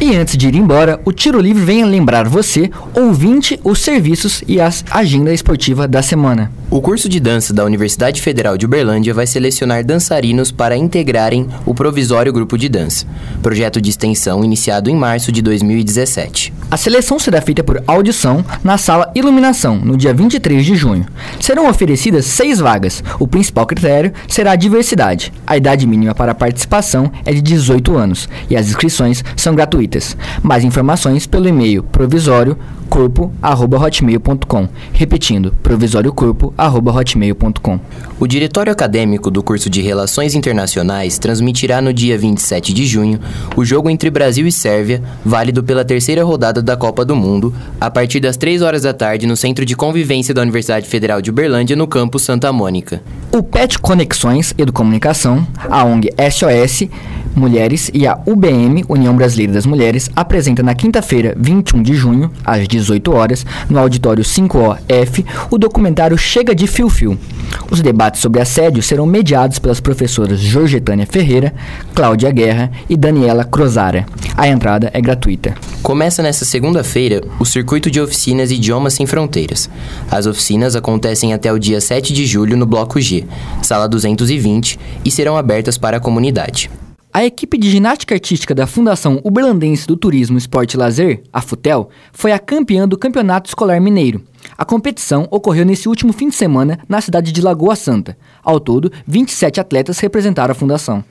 E 0.00 0.16
antes 0.16 0.36
de 0.36 0.48
ir 0.48 0.56
embora, 0.56 1.00
o 1.04 1.12
Tiro 1.12 1.40
Livre 1.40 1.64
vem 1.64 1.84
lembrar 1.84 2.28
você, 2.28 2.70
ouvinte, 2.94 3.58
os 3.62 3.78
serviços 3.78 4.42
e 4.46 4.60
a 4.60 4.70
agenda 4.90 5.32
esportiva 5.32 5.86
da 5.86 6.02
semana. 6.02 6.50
O 6.74 6.80
curso 6.80 7.08
de 7.08 7.20
dança 7.20 7.54
da 7.54 7.64
Universidade 7.64 8.20
Federal 8.20 8.58
de 8.58 8.66
Uberlândia 8.66 9.14
vai 9.14 9.28
selecionar 9.28 9.84
dançarinos 9.84 10.50
para 10.50 10.76
integrarem 10.76 11.46
o 11.64 11.72
provisório 11.72 12.32
grupo 12.32 12.58
de 12.58 12.68
dança, 12.68 13.06
projeto 13.40 13.80
de 13.80 13.90
extensão 13.90 14.44
iniciado 14.44 14.90
em 14.90 14.96
março 14.96 15.30
de 15.30 15.40
2017. 15.40 16.52
A 16.68 16.76
seleção 16.76 17.16
será 17.16 17.40
feita 17.40 17.62
por 17.62 17.80
audição 17.86 18.44
na 18.64 18.76
sala 18.76 19.12
Iluminação, 19.14 19.76
no 19.76 19.96
dia 19.96 20.12
23 20.12 20.66
de 20.66 20.74
junho. 20.74 21.06
Serão 21.38 21.68
oferecidas 21.68 22.24
seis 22.24 22.58
vagas. 22.58 23.04
O 23.20 23.28
principal 23.28 23.66
critério 23.66 24.12
será 24.26 24.50
a 24.50 24.56
diversidade. 24.56 25.32
A 25.46 25.56
idade 25.56 25.86
mínima 25.86 26.12
para 26.12 26.32
a 26.32 26.34
participação 26.34 27.12
é 27.24 27.32
de 27.32 27.40
18 27.40 27.96
anos 27.96 28.28
e 28.50 28.56
as 28.56 28.66
inscrições 28.66 29.22
são 29.36 29.54
gratuitas. 29.54 29.93
Mais 30.42 30.64
informações 30.64 31.26
pelo 31.26 31.48
e-mail 31.48 31.82
provisório 31.82 32.56
corpo@hotmail.com. 32.88 34.68
Repetindo, 34.92 35.52
provisóriocorpo@hotmail.com. 35.62 37.80
O 38.20 38.26
diretório 38.26 38.72
acadêmico 38.72 39.30
do 39.30 39.42
curso 39.42 39.68
de 39.68 39.82
Relações 39.82 40.34
Internacionais 40.34 41.18
transmitirá 41.18 41.80
no 41.80 41.92
dia 41.92 42.16
27 42.16 42.72
de 42.72 42.86
junho 42.86 43.18
o 43.56 43.64
jogo 43.64 43.90
entre 43.90 44.08
Brasil 44.10 44.46
e 44.46 44.52
Sérvia, 44.52 45.02
válido 45.24 45.64
pela 45.64 45.84
terceira 45.84 46.22
rodada 46.22 46.62
da 46.62 46.76
Copa 46.76 47.04
do 47.04 47.16
Mundo, 47.16 47.52
a 47.80 47.90
partir 47.90 48.20
das 48.20 48.36
3 48.36 48.62
horas 48.62 48.82
da 48.82 48.92
tarde 48.92 49.26
no 49.26 49.36
Centro 49.36 49.64
de 49.64 49.74
Convivência 49.74 50.32
da 50.32 50.42
Universidade 50.42 50.86
Federal 50.86 51.20
de 51.20 51.30
Uberlândia, 51.30 51.74
no 51.74 51.88
campus 51.88 52.22
Santa 52.22 52.52
Mônica. 52.52 53.02
O 53.32 53.42
PET 53.42 53.80
Conexões 53.80 54.54
Educomunicação, 54.56 55.44
a 55.68 55.84
ONG 55.84 56.10
SOS 56.30 56.88
Mulheres 57.34 57.90
e 57.92 58.06
a 58.06 58.18
UBM, 58.24 58.84
União 58.88 59.14
Brasileira 59.16 59.52
das 59.52 59.66
Mulheres, 59.66 60.08
apresenta 60.14 60.62
na 60.62 60.74
quinta-feira, 60.74 61.34
21 61.36 61.82
de 61.82 61.94
junho, 61.94 62.30
às 62.44 62.68
18 62.68 63.12
horas, 63.12 63.44
no 63.68 63.78
auditório 63.78 64.22
5OF, 64.22 65.24
o 65.50 65.58
documentário 65.58 66.16
Chega 66.16 66.54
de 66.54 66.66
Fio 66.66 66.88
Fio. 66.88 67.18
Os 67.70 67.80
debates 67.80 68.20
sobre 68.20 68.40
assédio 68.40 68.82
serão 68.82 69.06
mediados 69.06 69.58
pelas 69.58 69.80
professoras 69.80 70.38
Jorgetânia 70.38 71.06
Ferreira, 71.06 71.52
Cláudia 71.94 72.30
Guerra 72.30 72.70
e 72.88 72.96
Daniela 72.96 73.44
Crozara. 73.44 74.06
A 74.36 74.46
entrada 74.46 74.90
é 74.92 75.00
gratuita. 75.00 75.54
Começa 75.82 76.22
nesta 76.22 76.44
segunda-feira 76.44 77.20
o 77.38 77.44
circuito 77.44 77.90
de 77.90 78.00
oficinas 78.00 78.50
Idiomas 78.50 78.94
Sem 78.94 79.06
Fronteiras. 79.06 79.68
As 80.10 80.26
oficinas 80.26 80.76
acontecem 80.76 81.32
até 81.32 81.52
o 81.52 81.58
dia 81.58 81.80
7 81.80 82.12
de 82.12 82.26
julho 82.26 82.56
no 82.56 82.66
Bloco 82.66 83.00
G, 83.00 83.24
sala 83.62 83.88
220, 83.88 84.78
e 85.04 85.10
serão 85.10 85.36
abertas 85.36 85.76
para 85.76 85.96
a 85.96 86.00
comunidade. 86.00 86.70
A 87.16 87.24
equipe 87.24 87.56
de 87.56 87.70
ginástica 87.70 88.12
artística 88.12 88.52
da 88.52 88.66
Fundação 88.66 89.20
Uberlandense 89.22 89.86
do 89.86 89.96
Turismo, 89.96 90.36
Esporte 90.36 90.74
e 90.74 90.76
Lazer, 90.76 91.22
a 91.32 91.40
FUTEL, 91.40 91.88
foi 92.12 92.32
a 92.32 92.40
campeã 92.40 92.88
do 92.88 92.98
Campeonato 92.98 93.48
Escolar 93.48 93.80
Mineiro. 93.80 94.20
A 94.58 94.64
competição 94.64 95.28
ocorreu 95.30 95.64
nesse 95.64 95.88
último 95.88 96.12
fim 96.12 96.28
de 96.28 96.34
semana 96.34 96.80
na 96.88 97.00
cidade 97.00 97.30
de 97.30 97.40
Lagoa 97.40 97.76
Santa. 97.76 98.18
Ao 98.42 98.58
todo, 98.58 98.90
27 99.06 99.60
atletas 99.60 100.00
representaram 100.00 100.50
a 100.50 100.56
fundação. 100.56 101.04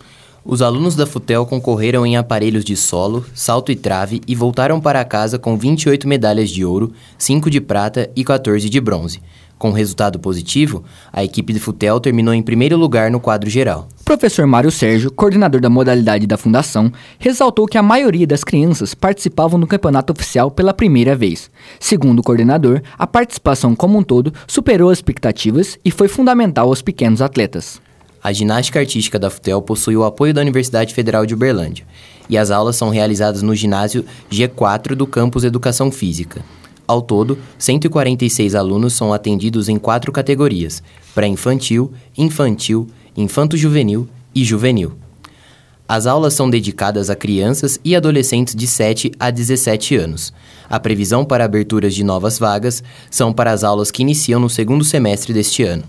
Os 0.44 0.62
alunos 0.62 0.94
da 0.94 1.08
FUTEL 1.08 1.46
concorreram 1.46 2.06
em 2.06 2.18
aparelhos 2.18 2.66
de 2.66 2.76
solo, 2.76 3.26
salto 3.34 3.72
e 3.72 3.76
trave 3.78 4.22
e 4.28 4.36
voltaram 4.36 4.82
para 4.82 5.06
casa 5.06 5.40
com 5.40 5.58
28 5.58 6.06
medalhas 6.06 6.50
de 6.50 6.66
ouro, 6.66 6.92
5 7.18 7.50
de 7.50 7.62
prata 7.62 8.12
e 8.14 8.26
14 8.26 8.70
de 8.70 8.82
bronze. 8.82 9.22
Com 9.64 9.72
resultado 9.72 10.20
positivo, 10.20 10.84
a 11.10 11.24
equipe 11.24 11.54
de 11.54 11.60
futel 11.62 11.98
terminou 11.98 12.34
em 12.34 12.44
primeiro 12.44 12.76
lugar 12.76 13.10
no 13.10 13.18
quadro 13.18 13.50
geral. 13.50 13.88
Professor 14.04 14.46
Mário 14.46 14.70
Sérgio, 14.70 15.10
coordenador 15.10 15.62
da 15.62 15.70
modalidade 15.70 16.28
da 16.28 16.36
fundação, 16.36 16.92
ressaltou 17.18 17.66
que 17.66 17.78
a 17.78 17.82
maioria 17.82 18.28
das 18.28 18.44
crianças 18.44 18.94
participavam 18.94 19.58
do 19.58 19.66
campeonato 19.66 20.12
oficial 20.12 20.52
pela 20.52 20.74
primeira 20.74 21.16
vez. 21.16 21.50
Segundo 21.80 22.20
o 22.20 22.24
coordenador, 22.24 22.82
a 22.98 23.08
participação 23.08 23.74
como 23.74 23.98
um 23.98 24.04
todo 24.04 24.34
superou 24.46 24.90
as 24.90 24.98
expectativas 24.98 25.80
e 25.86 25.90
foi 25.90 26.10
fundamental 26.10 26.68
aos 26.68 26.82
pequenos 26.82 27.22
atletas. 27.22 27.80
A 28.22 28.34
ginástica 28.34 28.82
artística 28.82 29.18
da 29.18 29.30
FUTEL 29.30 29.62
possui 29.62 29.96
o 29.96 30.04
apoio 30.04 30.34
da 30.34 30.42
Universidade 30.42 30.94
Federal 30.94 31.26
de 31.26 31.36
Uberlândia 31.36 31.86
e 32.28 32.38
as 32.38 32.52
aulas 32.52 32.76
são 32.76 32.90
realizadas 32.90 33.42
no 33.42 33.56
ginásio 33.56 34.04
G4 34.30 34.94
do 34.94 35.08
campus 35.08 35.46
Educação 35.46 35.90
Física. 35.90 36.44
Ao 36.88 37.02
todo, 37.02 37.38
146 37.58 38.56
alunos 38.56 38.94
são 38.94 39.14
atendidos 39.14 39.70
em 39.70 39.78
quatro 39.78 40.12
categorias: 40.12 40.84
pré-infantil, 41.16 41.92
infantil, 42.18 42.88
infanto-juvenil 43.16 44.08
e 44.36 44.44
juvenil. 44.44 44.94
As 45.88 46.08
aulas 46.08 46.34
são 46.34 46.50
dedicadas 46.50 47.10
a 47.10 47.16
crianças 47.16 47.80
e 47.84 47.96
adolescentes 47.96 48.56
de 48.56 48.66
7 48.66 49.12
a 49.20 49.30
17 49.30 49.96
anos. 49.96 50.34
A 50.70 50.80
previsão 50.80 51.26
para 51.26 51.44
aberturas 51.44 51.94
de 51.94 52.04
novas 52.04 52.40
vagas 52.40 52.84
são 53.12 53.34
para 53.34 53.52
as 53.52 53.64
aulas 53.64 53.92
que 53.92 54.02
iniciam 54.02 54.40
no 54.40 54.50
segundo 54.50 54.84
semestre 54.84 55.34
deste 55.34 55.64
ano. 55.64 55.84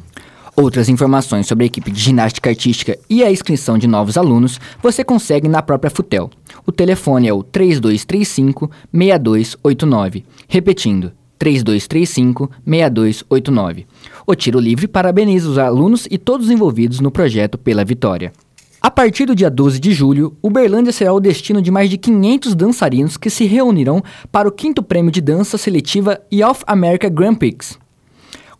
Outras 0.57 0.89
informações 0.89 1.47
sobre 1.47 1.65
a 1.65 1.67
equipe 1.67 1.91
de 1.91 2.01
ginástica 2.01 2.51
artística 2.51 2.97
e 3.09 3.25
a 3.25 3.31
inscrição 3.31 3.77
de 3.77 3.89
novos 3.89 4.17
alunos 4.17 4.61
você 4.83 5.03
consegue 5.03 5.49
na 5.49 5.63
própria 5.63 5.91
Futel. 5.91 6.31
O 6.67 6.73
telefone 6.73 7.29
é 7.29 7.33
o 7.33 7.43
3235 7.43 8.71
6289. 8.93 10.25
Repetindo, 10.49 11.13
3235 11.39 12.51
6289. 12.67 13.87
O 14.27 14.35
Tiro 14.35 14.59
Livre 14.59 14.89
parabeniza 14.89 15.49
os 15.49 15.59
alunos 15.59 16.07
e 16.11 16.17
todos 16.17 16.47
os 16.47 16.53
envolvidos 16.53 17.01
no 17.01 17.11
projeto 17.11 17.59
pela 17.59 17.85
vitória. 17.85 18.33
A 18.81 18.91
partir 18.91 19.25
do 19.25 19.35
dia 19.35 19.51
12 19.51 19.81
de 19.81 19.93
julho, 19.93 20.37
Uberlândia 20.43 20.93
será 20.93 21.13
o 21.13 21.21
destino 21.21 21.63
de 21.63 21.71
mais 21.71 21.89
de 21.89 21.97
500 21.97 22.55
dançarinos 22.55 23.17
que 23.17 23.31
se 23.31 23.47
reunirão 23.47 24.03
para 24.31 24.47
o 24.47 24.53
quinto 24.53 24.83
prêmio 24.83 25.11
de 25.11 25.23
dança 25.23 25.57
seletiva 25.57 26.21
Youth 26.31 26.63
America 26.67 27.09
Grand 27.09 27.35
Prix. 27.35 27.79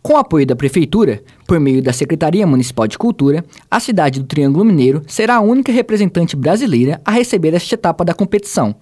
Com 0.05 0.17
apoio 0.17 0.45
da 0.45 0.55
Prefeitura, 0.55 1.23
por 1.47 1.59
meio 1.59 1.81
da 1.81 1.91
Secretaria 1.91 2.45
Municipal 2.45 2.87
de 2.87 2.95
Cultura, 2.95 3.43
a 3.71 3.79
cidade 3.79 4.19
do 4.19 4.27
Triângulo 4.27 4.63
Mineiro 4.63 5.01
será 5.07 5.37
a 5.37 5.41
única 5.41 5.71
representante 5.71 6.35
brasileira 6.35 7.01
a 7.03 7.09
receber 7.09 7.55
esta 7.55 7.73
etapa 7.73 8.05
da 8.05 8.13
competição. 8.13 8.75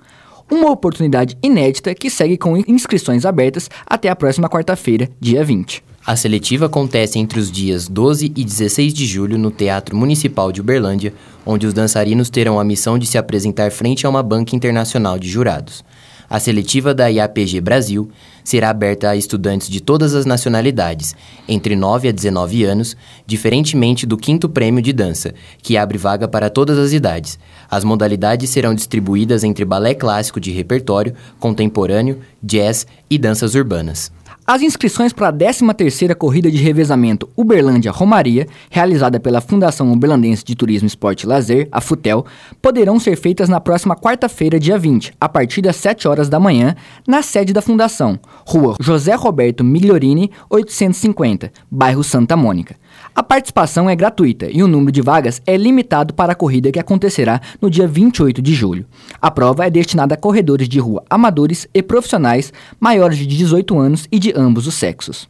Uma 0.52 0.70
oportunidade 0.70 1.38
inédita 1.42 1.96
que 1.96 2.10
segue 2.10 2.38
com 2.38 2.58
inscrições 2.68 3.26
abertas 3.26 3.70
até 3.86 4.10
a 4.10 4.16
próxima 4.18 4.50
quarta-feira, 4.50 5.10
dia 5.18 5.46
20. 5.46 5.82
A 6.06 6.14
seletiva 6.18 6.66
acontece 6.66 7.18
entre 7.18 7.40
os 7.40 7.50
dias 7.50 7.88
12 7.88 8.26
e 8.26 8.44
16 8.44 8.94
de 8.94 9.06
julho 9.06 9.38
no 9.38 9.50
Teatro 9.50 9.96
Municipal 9.96 10.52
de 10.52 10.60
Uberlândia, 10.60 11.14
onde 11.46 11.66
os 11.66 11.74
dançarinos 11.74 12.30
terão 12.30 12.60
a 12.60 12.66
missão 12.66 13.00
de 13.00 13.08
se 13.08 13.18
apresentar 13.18 13.72
frente 13.72 14.06
a 14.06 14.10
uma 14.10 14.22
banca 14.22 14.58
internacional 14.58 15.18
de 15.18 15.30
jurados. 15.30 15.86
A 16.30 16.40
seletiva 16.40 16.94
da 16.94 17.08
IAPG 17.08 17.62
Brasil 17.62 18.10
será 18.44 18.70
aberta 18.70 19.10
a 19.10 19.16
estudantes 19.16 19.70
de 19.70 19.82
todas 19.82 20.16
as 20.16 20.26
nacionalidades, 20.26 21.16
entre 21.48 21.76
9 21.76 22.10
a 22.10 22.12
19 22.12 22.64
anos, 22.64 22.98
diferentemente 23.26 24.06
do 24.06 24.18
quinto 24.18 24.50
prêmio 24.50 24.82
de 24.82 24.92
dança, 24.94 25.34
que 25.62 25.78
abre 25.78 25.98
vaga 25.98 26.28
para 26.28 26.50
todas 26.50 26.78
as 26.78 26.94
idades. 26.94 27.40
As 27.70 27.84
modalidades 27.84 28.50
serão 28.50 28.74
distribuídas 28.74 29.44
entre 29.44 29.66
balé 29.66 29.94
clássico 29.94 30.40
de 30.40 30.52
repertório, 30.52 31.14
contemporâneo, 31.40 32.20
jazz 32.42 32.86
e 33.10 33.18
danças 33.18 33.56
urbanas. 33.56 34.12
As 34.46 34.62
inscrições 34.62 35.14
para 35.14 35.30
a 35.30 35.34
13ª 35.34 36.14
Corrida 36.16 36.52
de 36.52 36.58
Revezamento 36.58 37.30
Uberlândia 37.34 37.92
Romaria, 37.92 38.46
realizada 38.70 39.18
pela 39.18 39.40
Fundação 39.40 39.90
Uberlandense 39.90 40.44
de 40.44 40.54
Turismo, 40.54 40.86
Esporte 40.86 41.24
e 41.24 41.28
Lazer, 41.28 41.70
a 41.72 41.80
FUTEL, 41.80 42.26
poderão 42.62 43.00
ser 43.00 43.16
feitas 43.16 43.48
na 43.48 43.62
próxima 43.62 43.96
quarta-feira, 43.96 44.60
dia 44.60 44.78
20, 44.78 45.14
a 45.20 45.30
partir 45.30 45.62
das 45.62 45.78
7 45.78 46.10
horas 46.10 46.28
da 46.28 46.42
manhã, 46.42 46.76
na 47.08 47.22
sede 47.22 47.54
da 47.54 47.62
Fundação, 47.62 48.20
Rua 48.46 48.76
José 48.82 49.16
Roberto 49.16 49.64
Migliorini, 49.64 50.30
850, 50.50 51.50
bairro 51.72 52.04
Santa 52.04 52.36
Mônica. 52.36 52.76
A 53.16 53.22
participação 53.22 53.88
é 53.88 53.96
gratuita 53.96 54.50
e 54.52 54.64
o 54.64 54.68
número 54.68 54.92
de 54.92 55.00
vagas 55.00 55.40
é 55.46 55.56
limitado 55.56 56.16
para 56.16 56.32
a 56.32 56.36
corrida 56.36 56.72
que 56.72 56.80
acontecerá 56.80 57.40
no 57.62 57.70
dia 57.70 57.88
28 57.88 58.42
de 58.42 58.56
julho. 58.56 58.88
A 59.22 59.30
prova 59.30 59.68
é 59.68 59.70
destinada 59.70 60.16
a 60.16 60.18
corredores 60.18 60.68
de 60.68 60.80
rua 60.80 61.04
amadores 61.08 61.68
e 61.72 61.84
profissionais 61.84 62.52
maiores 62.80 63.20
de 63.20 63.28
18 63.28 63.78
anos 63.78 64.08
e 64.12 64.18
de 64.18 64.34
ambos 64.36 64.66
os 64.66 64.74
sexos. 64.74 65.30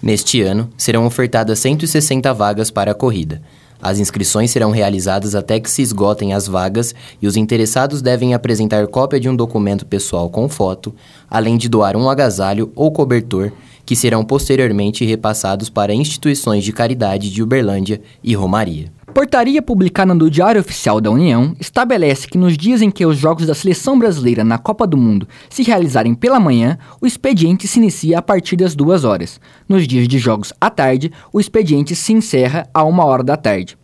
Neste 0.00 0.42
ano, 0.42 0.70
serão 0.76 1.06
ofertadas 1.06 1.58
160 1.58 2.32
vagas 2.32 2.70
para 2.70 2.92
a 2.92 2.94
corrida. 2.94 3.42
As 3.82 3.98
inscrições 3.98 4.52
serão 4.52 4.70
realizadas 4.70 5.34
até 5.34 5.58
que 5.58 5.70
se 5.70 5.82
esgotem 5.82 6.32
as 6.32 6.46
vagas 6.46 6.94
e 7.20 7.26
os 7.26 7.36
interessados 7.36 8.00
devem 8.00 8.32
apresentar 8.32 8.86
cópia 8.86 9.18
de 9.18 9.28
um 9.28 9.34
documento 9.34 9.84
pessoal 9.84 10.30
com 10.30 10.48
foto, 10.48 10.94
além 11.28 11.56
de 11.56 11.68
doar 11.68 11.96
um 11.96 12.08
agasalho 12.08 12.70
ou 12.76 12.92
cobertor 12.92 13.50
que 13.84 13.96
serão 13.96 14.24
posteriormente 14.24 15.04
repassados 15.04 15.68
para 15.68 15.94
instituições 15.94 16.64
de 16.64 16.72
caridade 16.72 17.30
de 17.30 17.42
Uberlândia 17.42 18.00
e 18.22 18.34
Romaria. 18.34 18.92
Portaria 19.14 19.62
publicada 19.62 20.12
no 20.12 20.28
Diário 20.28 20.60
Oficial 20.60 21.00
da 21.00 21.08
União 21.08 21.54
estabelece 21.60 22.26
que 22.26 22.36
nos 22.36 22.58
dias 22.58 22.82
em 22.82 22.90
que 22.90 23.06
os 23.06 23.16
jogos 23.16 23.46
da 23.46 23.54
seleção 23.54 23.96
brasileira 23.96 24.42
na 24.42 24.58
Copa 24.58 24.88
do 24.88 24.96
Mundo 24.96 25.28
se 25.48 25.62
realizarem 25.62 26.14
pela 26.14 26.40
manhã, 26.40 26.76
o 27.00 27.06
expediente 27.06 27.68
se 27.68 27.78
inicia 27.78 28.18
a 28.18 28.22
partir 28.22 28.56
das 28.56 28.74
duas 28.74 29.04
horas. 29.04 29.40
Nos 29.68 29.86
dias 29.86 30.08
de 30.08 30.18
jogos 30.18 30.52
à 30.60 30.68
tarde, 30.68 31.12
o 31.32 31.38
expediente 31.38 31.94
se 31.94 32.12
encerra 32.12 32.68
a 32.74 32.82
uma 32.82 33.04
hora 33.04 33.22
da 33.22 33.36
tarde. 33.36 33.78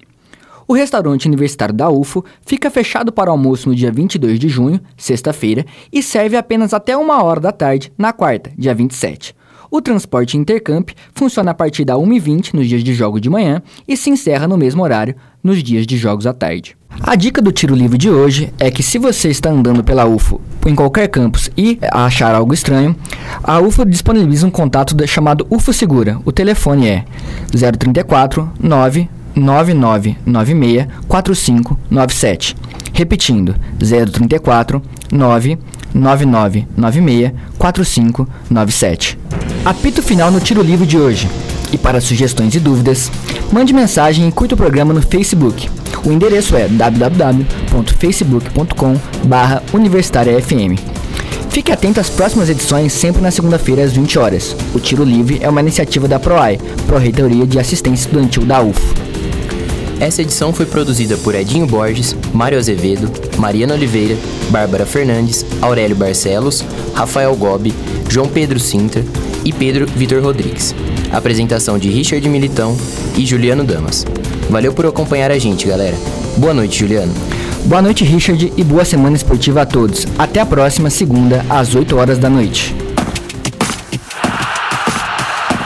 O 0.67 0.73
restaurante 0.73 1.27
universitário 1.27 1.75
da 1.75 1.89
UFO 1.91 2.25
fica 2.47 2.71
fechado 2.71 3.13
para 3.13 3.31
almoço 3.31 3.69
no 3.69 3.75
dia 3.75 3.93
22 3.93 4.39
de 4.39 4.49
junho, 4.49 4.81
sexta-feira, 4.97 5.65
e 5.93 6.03
serve 6.03 6.37
apenas 6.37 6.75
até 6.75 6.97
uma 6.97 7.23
hora 7.23 7.41
da 7.41 7.53
tarde, 7.53 7.93
na 7.97 8.13
quarta, 8.13 8.53
dia 8.57 8.75
27. 8.75 9.35
O 9.71 9.81
transporte 9.81 10.37
Intercamp 10.37 10.91
funciona 11.15 11.53
a 11.53 11.55
partir 11.55 11.85
da 11.85 11.95
1h20 11.95 12.55
nos 12.55 12.67
dias 12.67 12.83
de 12.83 12.93
jogo 12.93 13.21
de 13.21 13.31
manhã 13.31 13.63
e 13.87 13.97
se 13.97 14.11
encerra 14.11 14.49
no 14.49 14.59
mesmo 14.59 14.83
horário 14.83 15.15
nos 15.45 15.63
dias 15.63 15.87
de 15.87 15.97
jogos 15.97 16.27
à 16.27 16.33
tarde. 16.33 16.77
A 17.01 17.15
dica 17.15 17.41
do 17.41 17.53
tiro 17.53 17.75
livre 17.75 17.97
de 17.97 18.11
hoje 18.11 18.53
é 18.59 18.69
que 18.69 18.83
se 18.83 18.99
você 18.99 19.29
está 19.31 19.49
andando 19.49 19.85
pela 19.85 20.07
UFO 20.07 20.41
em 20.67 20.75
qualquer 20.75 21.07
campus 21.07 21.51
e 21.57 21.79
achar 21.93 22.35
algo 22.35 22.53
estranho, 22.53 22.97
a 23.45 23.61
UFO 23.61 23.85
disponibiliza 23.85 24.45
um 24.45 24.51
contato 24.51 24.97
chamado 25.07 25.47
UFO 25.49 25.73
Segura. 25.73 26.19
O 26.25 26.33
telefone 26.33 26.89
é 26.89 27.05
034 27.53 28.51
9 28.59 29.09
9996 29.37 30.87
4597. 31.07 32.57
Repetindo, 32.93 33.55
034 33.79 34.83
9 35.13 35.59
9996 35.95 37.33
4597. 37.57 39.19
Apito 39.65 40.03
final 40.03 40.31
no 40.31 40.39
tiro 40.41 40.63
livre 40.63 40.87
de 40.87 40.97
hoje. 40.97 41.29
E 41.71 41.77
para 41.77 42.01
sugestões 42.01 42.55
e 42.55 42.61
dúvidas, 42.61 43.13
mande 43.53 43.75
mensagem 43.75 44.27
e 44.27 44.33
curta 44.33 44.55
o 44.55 44.59
programa 44.59 44.95
no 44.95 45.03
Facebook. 45.03 45.69
O 46.05 46.11
endereço 46.11 46.57
é 46.57 46.67
www.facebook.com 46.67 48.97
barra 49.25 49.63
FM. 49.63 50.81
Fique 51.51 51.71
atento 51.71 52.01
às 52.01 52.09
próximas 52.09 52.49
edições, 52.49 52.95
sempre 52.95 53.21
na 53.21 53.31
segunda-feira 53.31 53.85
às 53.85 53.93
20 53.93 54.19
horas. 54.19 54.57
O 54.75 54.81
Tiro 54.81 55.05
Livre 55.05 55.41
é 55.43 55.49
uma 55.49 55.61
iniciativa 55.61 56.09
da 56.09 56.19
PROAI, 56.19 56.59
Pró-Reitoria 56.87 57.47
de 57.47 57.59
Assistência 57.59 58.07
Estudantil 58.07 58.47
da 58.47 58.63
UFO. 58.63 58.95
Essa 60.01 60.23
edição 60.23 60.55
foi 60.55 60.65
produzida 60.65 61.19
por 61.19 61.35
Edinho 61.35 61.67
Borges, 61.67 62.17
Mário 62.33 62.57
Azevedo, 62.57 63.13
Mariana 63.37 63.75
Oliveira, 63.75 64.17
Bárbara 64.49 64.87
Fernandes, 64.87 65.45
Aurélio 65.61 65.97
Barcelos, 65.97 66.65
Rafael 66.95 67.37
Gobi, 67.37 67.75
João 68.09 68.27
Pedro 68.27 68.59
Sintra 68.59 69.05
e 69.45 69.53
Pedro 69.53 69.87
Vitor 69.87 70.23
Rodrigues. 70.23 70.75
Apresentação 71.13 71.79
de 71.79 71.89
Richard 71.89 72.27
Militão 72.29 72.77
e 73.17 73.25
Juliano 73.25 73.65
Damas. 73.65 74.05
Valeu 74.49 74.73
por 74.73 74.87
acompanhar 74.87 75.31
a 75.31 75.39
gente, 75.39 75.67
galera. 75.67 75.97
Boa 76.37 76.55
noite, 76.55 76.79
Juliano. 76.79 77.13
Boa 77.65 77.83
noite, 77.83 78.05
Richard, 78.05 78.53
e 78.57 78.65
boa 78.65 78.85
semana 78.85 79.17
esportiva 79.17 79.63
a 79.63 79.67
todos. 79.67 80.07
Até 80.19 80.41
a 80.41 80.47
próxima 80.47 80.91
segunda, 80.91 81.45
às 81.49 81.75
8 81.75 81.97
horas 81.97 82.19
da 82.19 82.31
noite. 82.31 82.75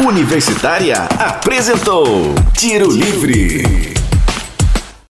Universitária 0.00 1.08
apresentou 1.18 2.34
Tiro 2.52 2.90
Livre. 2.90 3.93